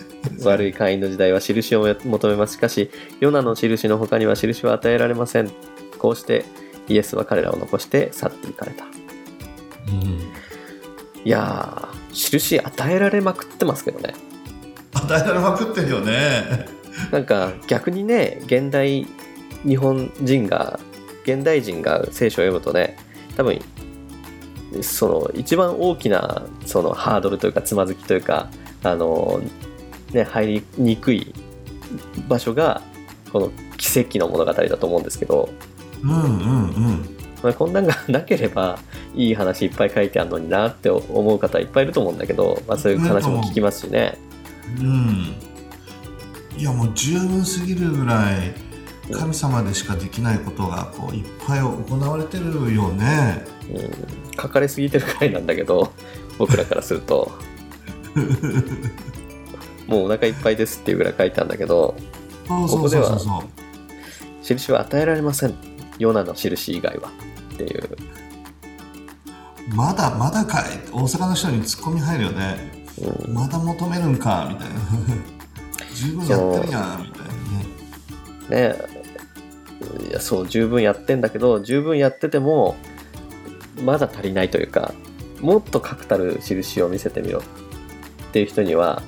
[0.44, 2.54] 悪い会員の時代は印を求めます。
[2.54, 2.90] しかし
[3.20, 5.52] ヨナの印の他には印は与えられません。
[5.98, 6.46] こうして
[6.88, 8.86] イエスは彼らを残して去っていかれた。
[8.86, 8.88] う
[9.92, 10.32] ん。
[11.24, 14.14] いやー印与えられまくってますけどね。
[14.94, 16.68] 与えられまくってるよね。
[17.12, 19.06] なんか逆にね現代
[19.64, 20.80] 日本人が
[21.24, 22.98] 現代人が聖書を読むとね
[23.36, 23.60] 多分
[24.82, 28.50] その一番大きなそのハードルというかつまずきというか
[28.84, 29.42] あの、
[30.12, 31.34] ね、入りにくい
[32.28, 32.82] 場所が
[33.32, 35.50] この奇跡の物語だと思うんですけど、
[36.04, 38.80] うんうんうんまあ、こんなんがなければ
[39.16, 44.18] いい話いっぱい書いてあるのになって思う方いっぱいいると思うんだけど、まあ、そういう話も聞きますしね。
[44.80, 45.36] うん
[46.58, 48.67] いやもう十分すぎるぐらい
[49.12, 53.46] 神様でしかできないことがこういっぱい行われてるよね。
[53.70, 55.94] うん、書かれすぎてるくらいなんだけど
[56.38, 57.32] 僕らからすると。
[59.88, 61.96] もうお腹いっぱいですっていうぐらい書いてあるんだけど
[62.46, 63.20] そうそうそうそう。
[63.20, 63.42] そう
[64.44, 65.54] 印は与えられません
[66.00, 67.12] ヨナの印以外は
[67.54, 67.98] っていう。
[69.74, 70.64] まだまだかい。
[70.92, 72.86] 大阪の人にツッコミ入るよね。
[73.28, 73.34] うん。
[73.34, 74.76] まだ求めるんかみたいな。
[75.94, 77.28] 十分やってるやんみたい
[78.50, 78.78] なね。
[78.78, 78.97] ね
[80.10, 82.76] いやそう十分やってんだけど十分やってても
[83.84, 84.94] まだ足りないというか
[85.42, 87.40] もっと確たる印を見せてみろ。
[87.40, 87.42] っ
[88.32, 89.02] ていう人には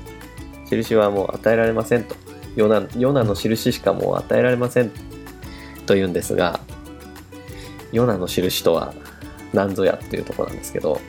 [0.69, 2.15] 印はもう与えられませんと。
[2.55, 4.91] ヨナヨナの印しかもう与えられません
[5.85, 6.59] と言うんですが
[7.91, 8.93] ヨナの印とは
[9.53, 10.99] 何ぞやっていうところなんですけど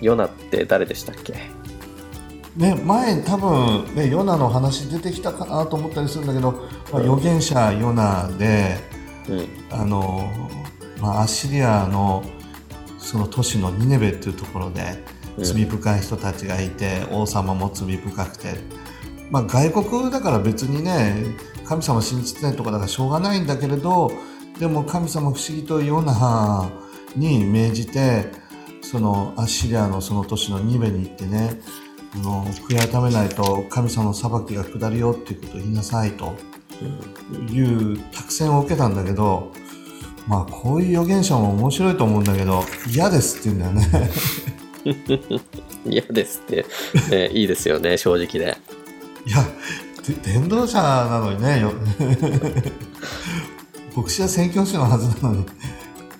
[0.00, 1.34] ヨナって誰でしたっけ？
[2.56, 6.52] ね、前多分、ね、ヨナの話出てきたかなと思ったりするんだけど、
[6.92, 8.91] まあ、預言者ヨナでうん
[9.70, 10.30] あの、
[11.00, 12.24] まあ、アッシリアの
[12.98, 15.04] その都市のニネベっていうところで
[15.36, 15.44] うん。
[15.44, 18.54] 罪深い人たちがいて、王様も罪深くて、
[19.32, 21.24] まあ、外国だから別にね
[21.64, 24.12] 神様信じてないとかだからしょうがないんだけれど
[24.58, 26.70] でも神様不思議とヨナ
[27.16, 28.26] に命じて
[28.82, 31.60] そのアッシリアのその都市のニベに行ってね
[32.14, 36.34] あの悔い改めないと神様の裁きが下るよっていうことを言いなさいと
[37.50, 39.52] いう託戦を受けたんだけど
[40.26, 44.10] まあこういう預言者も面白いと思うんだけど嫌ですって言うんだよね。
[45.86, 46.66] 嫌ですって、
[47.10, 48.56] ね、いいですよね正直で
[49.26, 49.44] いや
[50.06, 51.72] で伝道者なのにねよ。
[53.94, 55.46] 牧師は宣教師のはずなのに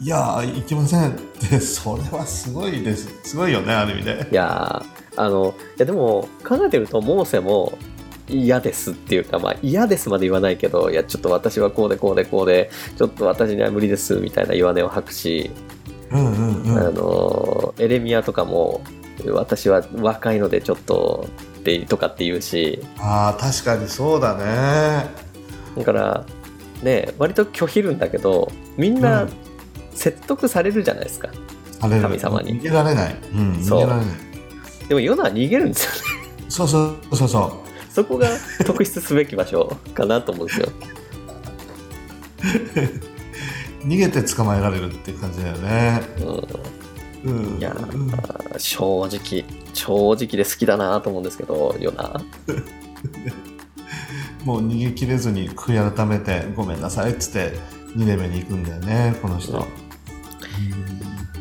[0.00, 3.08] いや行きませんってそれはすごいです。
[3.24, 7.78] すごいよねある意味でいやーあのいやでも考えてるとモーセも
[8.32, 15.50] 嫌ですっていうかまあ嫌ですまで言わないけどいやちょっと私はこうでこうでこうでちょっと私には無理ですみたいな弱音を吐くし、
[16.10, 16.78] うんうんうん。
[16.78, 18.82] あのエレミアとかも
[19.26, 21.28] 私は若いのでちょっと
[21.58, 22.82] ってとかって言うし。
[22.98, 25.06] ああ確かにそうだね。
[25.76, 26.26] だから
[26.82, 29.32] ね割と拒否るんだけどみんうなん。
[29.94, 31.28] 説得されるじゃないですか、
[31.80, 32.58] あれ神様に。
[32.58, 34.16] 逃げられない、うん、逃そうげられない。
[34.88, 35.98] でもヨナは逃げるんですよね。
[36.48, 38.28] そうそうそうそうそこが
[38.64, 40.68] 特筆すべき場所かなと思うんですよ。
[43.84, 46.00] 逃げて捕まえられるっていう感じだよね。
[47.24, 48.10] うん、うん、いやうん
[48.58, 52.20] 正直正直で好きだなと思うんですけどヨナ。
[54.44, 57.52] もう逃げ切れずに悔い改めてごめんなさいっつって
[57.96, 59.58] 2年目に行くんだよねこの人。
[59.58, 59.64] うん。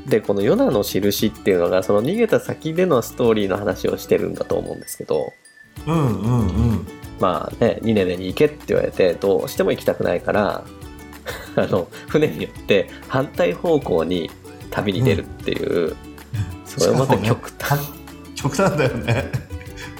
[0.06, 5.32] でこのヨナの印っていうのがその逃げた先でのストーリーの話をしてるんだと思うんですけど
[5.88, 6.88] うんうんうん。
[7.19, 10.63] まあねニネベに行けって言われてどうしても行きたくないから
[11.55, 14.30] あの船によって反対方向に
[14.72, 15.95] 旅に出るっていう、
[16.65, 17.86] それまた極端、ね
[18.36, 19.30] 極端だよね。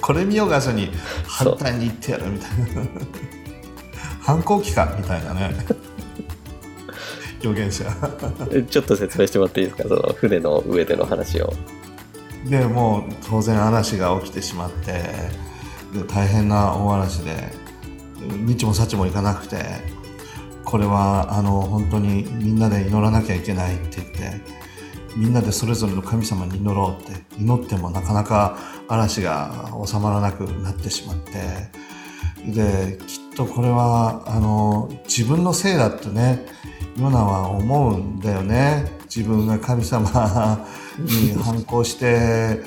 [0.00, 0.90] これ見よがしに
[1.26, 2.82] 反対に行ってやるみたいな。
[4.20, 5.54] 反抗期かみたいなね。
[7.42, 7.84] 予言者。
[8.68, 9.88] ちょっと説明してもらっていいですか？
[9.88, 11.52] その船の上での話を。
[12.46, 15.02] でもう当然嵐が起きてしまってで
[16.08, 17.52] 大変な大嵐で
[18.46, 19.56] 日も幸もいかなくて
[20.64, 24.40] これはあの本当にみんなで祈らなきゃいけないって言って
[25.16, 31.32] みんなでそれぞれの神様に祈ろうって祈ってもなかなか嵐が収まらなくなってしまって
[32.50, 36.46] できっとこれはあの自分のせいだってね
[36.98, 39.00] ヨナは思うんだよね。
[39.14, 40.66] 自分が神様
[40.98, 42.60] に反抗して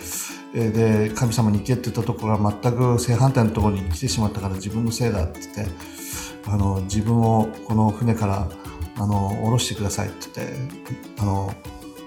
[0.56, 5.74] で神様に行けって言ったところが全く正反対のところに来てしまったから自分のせいだって言って
[6.48, 8.48] あの自分をこの船から
[8.98, 11.54] あの下ろしてくださいって言ってあの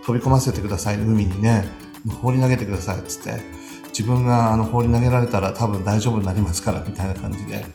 [0.06, 1.68] 飛び込ませてください海にね。
[2.22, 3.44] 放り投げてくださいって言って
[3.88, 7.66] 自分があの放り投げられたら多分大丈夫になりますからみたいな感じで。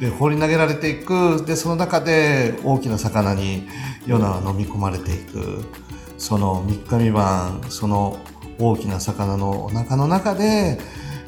[0.00, 1.44] で放り投げられていく。
[1.46, 3.66] でその中で大きな魚に
[4.06, 5.64] ヨナは飲み込まれていく。
[6.18, 8.18] その3日三晩その
[8.58, 10.78] 大きな魚のお腹の中で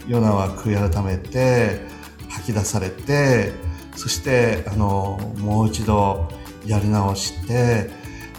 [0.07, 1.81] ヨナは悔い改めて
[2.29, 3.53] 吐き出されて
[3.97, 6.29] そしてあのもう一度
[6.67, 7.91] やり直して、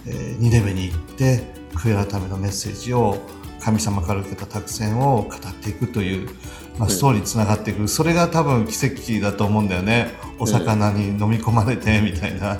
[0.05, 1.41] えーニネベに行って
[1.73, 3.17] 悔い改めのメッセージを
[3.59, 6.29] 神様から受けた託戦を語っていくという、
[6.77, 10.13] まあ、ストーリーにつながっていく、それが多分奇跡だと思うんだよね。
[10.39, 12.57] お魚に飲み込まれてみたいな。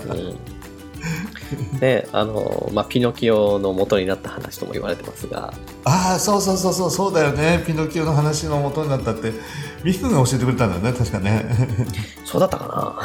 [1.74, 5.54] う ん、であの、まあ、ピノキオの元になった話とも言われてますが。
[5.86, 7.64] ああそうそうそうそうそうだよね。
[7.66, 9.32] ピノキオの話の元になったって。
[9.84, 11.46] ミキ君が教えてくれたんだよね確かね。
[12.26, 13.00] そうだったか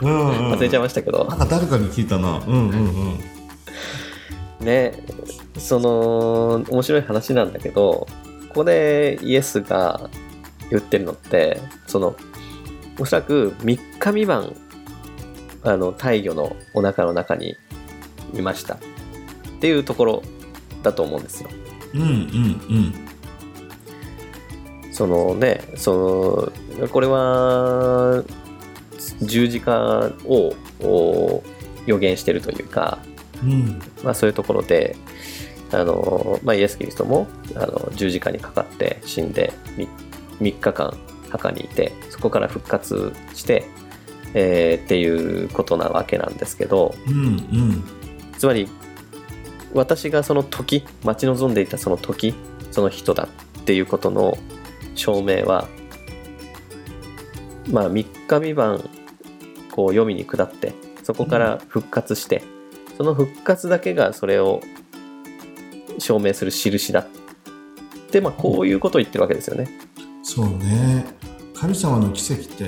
[0.00, 1.24] うん、うん、な忘れちゃいましたけど。
[1.24, 2.40] なんか誰かに聞いたな。
[2.46, 3.32] うんうんうん。
[4.64, 4.92] ね
[5.58, 8.06] その面白い話なんだけど
[8.48, 10.10] ここでイエスが
[10.70, 12.16] 言ってるのってその
[12.98, 14.54] おそらく3日未満
[15.62, 17.56] あの大魚のお腹の中に
[18.34, 18.74] いました。
[18.74, 18.78] っ
[19.60, 20.22] ていうところ
[20.82, 21.50] だと思うんですよ。
[21.94, 23.08] うんうん
[24.92, 28.22] そのねそのこれは
[29.22, 31.42] 十字架をお
[31.86, 32.98] 予言してるというか、
[33.42, 33.52] うん。
[33.52, 34.96] うんまあ、そういうところで
[35.72, 37.26] あの、まあ、イエス・キリストも
[37.56, 39.88] あの十字架にかかって死んで 3,
[40.40, 40.96] 日間
[41.30, 43.64] 墓にいてそこから復活して、
[44.34, 48.01] えーっていうことなわけなんですけどうんうん
[48.42, 48.68] つまり
[49.72, 52.34] 私がその時待ち望んでいたその時
[52.72, 53.28] その人だ
[53.60, 54.36] っていうことの
[54.96, 55.68] 証明は
[57.70, 58.90] まあ3日三晩
[59.70, 60.74] こう読みに下って
[61.04, 62.42] そこから復活して、
[62.96, 64.60] その復活だけがそれを
[65.98, 67.06] 証明する印だっ
[68.10, 69.68] てまあこういうことを言ってるわけですよね。
[70.24, 71.06] そうね
[71.54, 72.66] 神様の奇跡って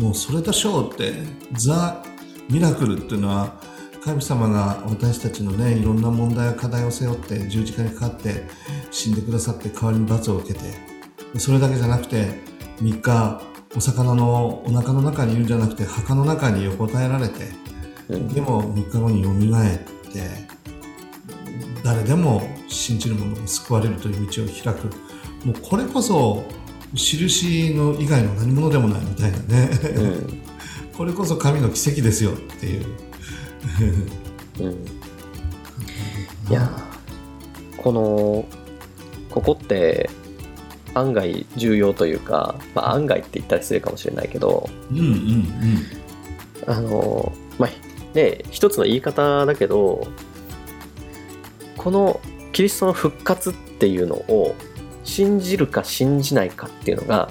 [0.00, 1.12] もうそれでしょうって
[1.52, 2.02] ザ・
[2.48, 3.71] ミラクルっていうのは
[4.04, 8.44] 神様が私たちのねいろんな問題や課題を背負って十字架にかかって
[8.90, 10.60] 死んでくださって代わりに罰を受けて
[11.38, 12.26] それだけじゃなくて
[12.80, 13.42] 3日
[13.76, 17.48] お魚のお腹の中にいるんじゃなくて墓の中に横たえられて
[18.08, 20.52] うんでも3日後によみがえって
[21.84, 24.86] 誰でも信じる者が救われるという道を開く。
[25.46, 26.44] もうこれこそ
[26.94, 30.42] 印の以外の何者でもないみたいなね、うん。
[30.96, 32.86] これこそ神の奇跡ですよっていう
[34.60, 34.72] うん。
[36.50, 38.44] いやーこの
[39.30, 40.10] ここって
[40.94, 46.70] 案外重要というか、まあ、案外って言ったら失礼かもしれないけどうんうんうん。
[46.70, 47.70] あのまあ
[48.14, 50.06] ね一つの言い方だけど
[51.76, 52.20] この
[52.52, 54.54] キリストの復活っていうのを
[55.04, 57.30] 信じるか信じないかっていうのが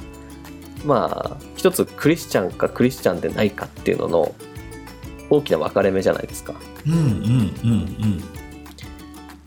[0.84, 4.36] まあ一つクリスチャンかクリスチャンでないかっていうのの
[5.32, 6.54] 大きな分かれ目じゃないですか。
[6.86, 8.24] うんうんうん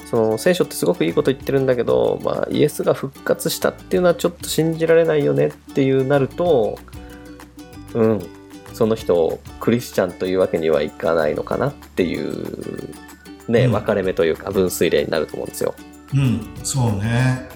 [0.06, 6.78] その聖書ってすごくいいこと言ってるんだけど、まあ、イエスが復活したっていうのはちょっと信じられないよねっていうなると
[7.94, 8.26] うん
[8.74, 12.94] その人をクリスチャンというわけにはいかないのかなっていう
[13.48, 15.74] ね、うん分かれ目というか分水嶺になると思うんですよ。
[16.14, 17.48] うん、そうね。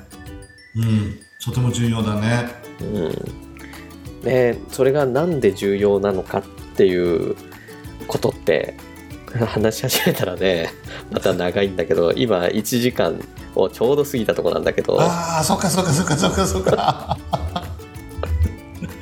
[0.75, 2.49] うん、とても重要だね。
[2.81, 3.49] うん
[4.23, 6.43] ね、それがなんで重要なのかっ
[6.77, 7.37] ていう
[8.09, 8.75] ことって
[9.47, 10.71] 話し始めたらね
[11.13, 13.21] また長いんだけど今1時間
[13.55, 17.19] をちょうど過ぎたとこなんだけどああ、そっかそっかそっかそっかそっか。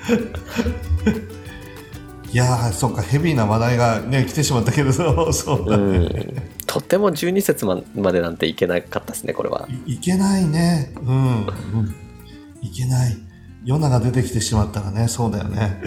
[2.32, 5.98] いやー、そっか、ヘビーな話題がね、来てしまったけど、そううだね。
[5.98, 9.66] んとても12節ままでなんていけなかったですねこれは。
[9.86, 10.92] いいけないね。
[10.96, 11.46] うん。
[11.46, 11.94] うん
[12.60, 13.16] いけない。
[13.64, 15.80] ヨナが出てきてしまったらね、そうだよね。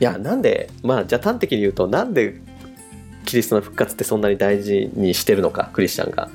[0.00, 2.40] いやなんでまあじゃあ端的に言うとなんで
[3.24, 6.30] キリストの復活ってそんなに大事にしてるのかクリスチャンが。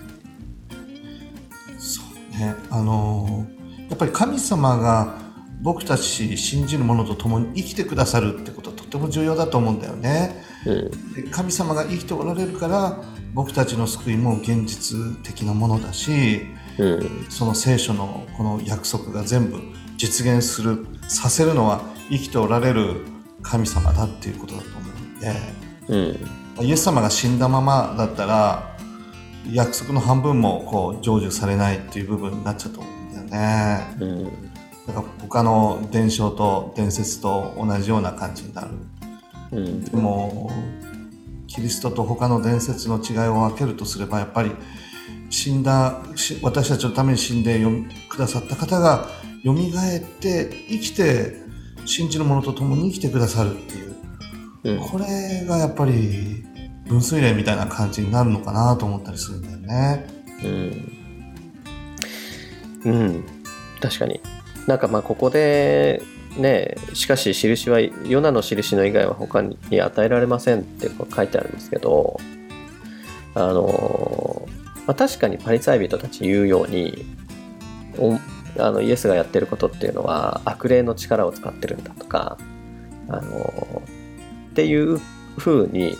[1.79, 2.01] そ
[2.35, 2.55] うね。
[2.69, 5.19] あのーやっぱり神様が
[5.61, 10.43] 僕たち信じる者と共に生きてくださるってことはとても重要だと思うんだよね。
[10.65, 13.03] うんで神様が生きておられるから
[13.35, 16.41] 僕たちの救いも現実的なものだし
[16.79, 19.59] うんその聖書のこの約束が全部
[19.95, 23.12] 実現するさせるのは生きておられる
[23.43, 25.33] 神様だっていうことだと思うんで
[26.59, 26.65] うん。
[26.65, 28.75] イエス様が死んだままだったら
[29.51, 33.97] 約束の半分もこう成就されないっていう部分になっちゃうと思うんだよね。
[33.99, 34.23] うん。
[34.87, 38.69] だから他の伝承と伝説と同じような感じになる。
[39.51, 39.83] うん。
[39.83, 40.51] でも
[41.47, 44.51] キリストと他の伝説の違いを分けるとすればやっぱり
[45.29, 47.59] 死んだし私たちのために死んで
[48.09, 49.07] くださった方が
[49.43, 51.42] よみがえって生きて
[51.85, 53.95] 信じる者と共に生きてくださるっていう。
[54.63, 54.79] うん。
[54.79, 56.43] これがやっぱり
[56.87, 60.07] 分水嶺みたいな感じになるのかなと思ったりするんだよね。
[60.43, 60.47] う
[62.87, 63.23] ん、うん、
[63.79, 64.19] 確かに。
[64.67, 66.01] なんかまあここで
[66.37, 72.19] ねしかし印はヨナの印の以外は他に与えられませんって書いてあるんですけど
[73.35, 74.47] あの、
[74.87, 77.05] まあ、確かにパリサイ人たち言うように
[77.97, 78.17] お
[78.57, 82.37] あのイエスがやってることっていうのは悪霊の力を使ってるんだとか
[83.09, 83.81] あの
[84.51, 84.99] っていう
[85.37, 85.97] ふうに、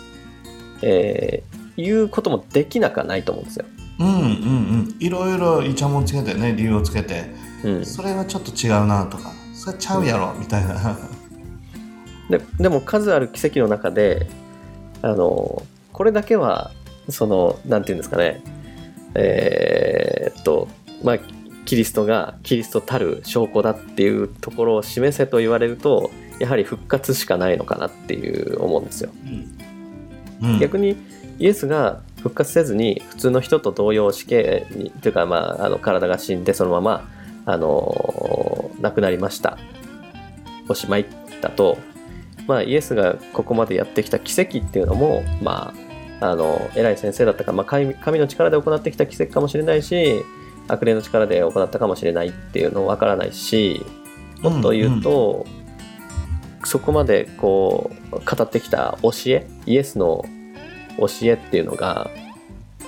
[0.82, 3.64] えー言うこともできなくはないと思うんですよ。
[3.98, 4.96] うんうんうん。
[5.00, 7.24] いろいろイチャモンつけてね理由をつけて。
[7.64, 9.32] うん、それはちょっと違うなとか。
[9.54, 10.98] それちゃうやろみたいな。
[12.30, 14.26] ででも数ある奇跡の中で
[15.02, 16.70] あのこれだけは
[17.08, 18.42] そのなんていうんですかね。
[19.14, 20.68] えーっと
[21.02, 21.18] まあ
[21.64, 29.10] キリストがキリストたる証拠だっていうところを示せと言われるとやはり復活しかないのかなっていう思うんですよ。
[30.42, 30.58] うん。
[30.58, 30.96] 逆に
[31.38, 37.08] イエスが復活せずに普通の人と同様死刑にというか、まあ、あの体が死んでそのまま
[37.46, 39.58] あの亡くなりました。
[40.68, 41.06] おしまい
[41.42, 41.76] だと、
[42.46, 45.74] まあ、イエスがここまでやってきた奇跡っていうのも、ま
[46.20, 50.22] あ、あの偉い先生だったか、まあ、神神の力で行ってきた奇跡かもしれないし
[50.68, 53.84] 悪霊の力で行ったかもしれないっていうのわからないし
[54.40, 55.46] もっと言うと、
[56.64, 60.24] そこまでこう語ってきた教えイエスの
[60.98, 62.10] 教えっていうのが、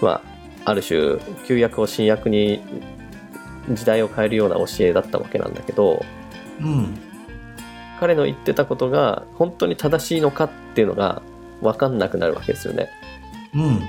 [0.03, 0.23] ま
[0.65, 2.61] あ、ある種旧約を新約に
[3.71, 6.05] 時代を変えるような教えだったわけなんだけど
[6.61, 6.99] うん
[7.99, 11.23] 彼の言ってたことが本当に正しいのかっていうのが
[11.63, 12.91] 分かんなくなるわけですよね。
[13.55, 13.81] うん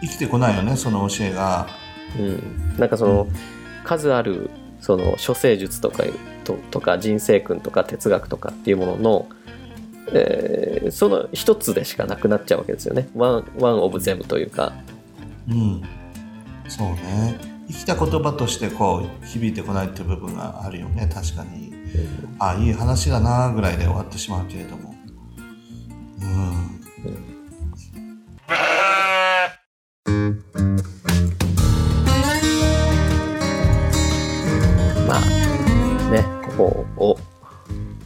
[0.00, 1.68] 生きてこないよねその教えが。
[2.18, 3.28] うん、なんかその、
[3.84, 4.50] 数ある
[4.80, 6.04] その処世術とか
[6.44, 9.28] ととか人生訓とか哲学とかっていうものの、
[10.12, 13.08] えーその一つでしかなくなっちゃうわけですよね。
[13.14, 14.74] ワンワンオブゼムというか。
[15.48, 15.82] うん
[16.68, 17.38] そうね
[17.68, 21.72] 生きた言葉としてこう響いてこないっていう部分があるよね確かに。
[22.38, 24.94] あいい話だなぐらいで終わってしまうけれども。
[26.20, 26.74] うん
[28.46, 28.54] ま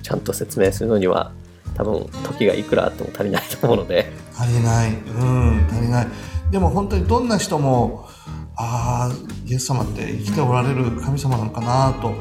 [0.09, 1.33] ちゃんと説明するのには
[1.75, 4.93] 多分時がいくらあっても足りないと思うので、足りない。
[4.93, 6.09] うん足りない。
[6.51, 8.09] でも本当にどんな人も
[8.57, 9.15] ああ
[9.47, 12.15] イエス様って生きておられる神様なのかなと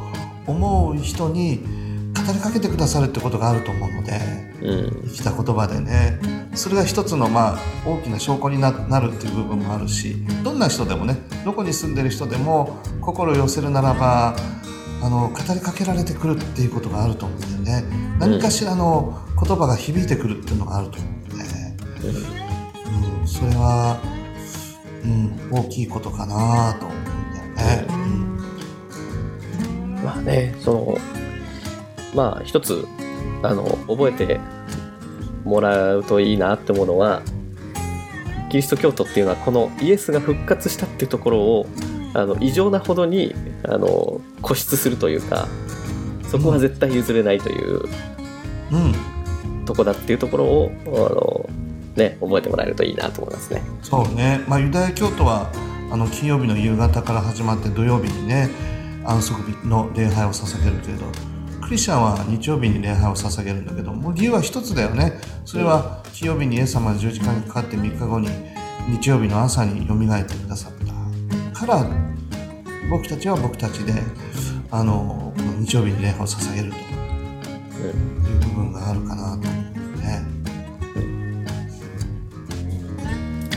[0.46, 1.60] 思う人に
[2.14, 4.20] 語りかけてくださるってことがあると思うので
[4.62, 5.08] うん。
[5.08, 6.20] 生きた言葉でね。
[6.54, 11.16] それが一つのまあ大きな証拠にななるっていう部分もあるしどんな人でもね
[11.46, 14.36] どこに住んでる人でも心を寄せるならば
[15.02, 21.36] あの語りかけられてくるっていうことがあると思うんだよね何かしらの言葉が響いてくるっていうのがあると思うんで、
[23.22, 24.00] うん、それは、
[25.04, 28.08] うん、大きいことかなと思うんだよね。
[30.04, 30.98] まあねその
[32.16, 32.88] まあ一つ
[33.44, 34.40] あの覚えて
[35.44, 37.22] もらうといいなって思うのは
[38.50, 41.68] キリスト教徒っていうのはこのイエスが復活したっていうところを
[42.18, 45.48] あの異常なほどにあの固執するというか
[46.24, 47.84] そこは絶対譲れないという
[48.72, 48.94] うん。
[49.66, 51.50] とこだっていうところをあの、
[51.96, 53.62] ね、覚えてもらえるといいなと思いますね。
[53.84, 55.52] そうね、まあ、ユダヤ教徒は
[55.92, 58.50] あの金曜日の夕方から始まって土曜日にね
[59.06, 61.06] 安息日の礼拝を捧げるけれど
[61.62, 65.14] クリスチャンは日曜日に礼拝を捧げるんだけどもう理由は一つだよね。
[65.46, 68.30] それは金曜日にイエス様が十字架にかかって3日後に
[68.90, 70.77] 日曜日の朝によみがえってくださった
[71.54, 71.86] から
[72.90, 73.94] 僕たちは僕たちで
[74.72, 76.82] あのこの日曜日に礼拝を捧げるとい
[77.90, 77.94] う
[78.40, 80.24] 部分があるかなと思うね。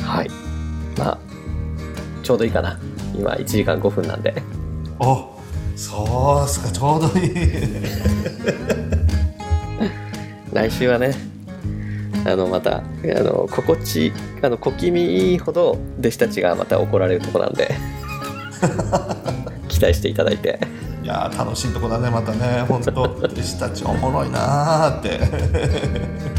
[0.03, 0.31] はい。
[0.99, 1.19] まあ、
[2.23, 2.79] ちょうどいいかな。
[3.15, 4.43] 今1時間5分なんで。
[4.99, 5.39] お
[5.77, 7.31] そうっすかちょうどいい。
[10.53, 11.15] 来週はね、
[12.25, 14.13] あの、また、あの、心地、
[14.43, 17.75] あの、小気味いいほど弟子たちがまた怒られるとこなんで、
[19.69, 20.59] 期待していただいて。
[21.03, 25.19] いやー楽しいとこだねまたね本当弟子たちおもろいなーって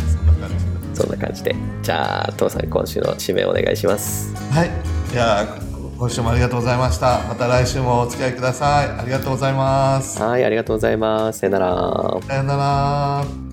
[0.06, 0.50] そんな感
[0.94, 1.56] じそんな感じで。
[1.82, 4.32] じゃあ、父さん今週の締めお願いします。
[4.52, 4.70] はい
[5.12, 11.40] いやー今週もありがとうございましたまた来週もお付き合いくださいありがとうございますはい、ありがとうございます。
[11.40, 12.18] さよなら。
[12.28, 13.51] さよなら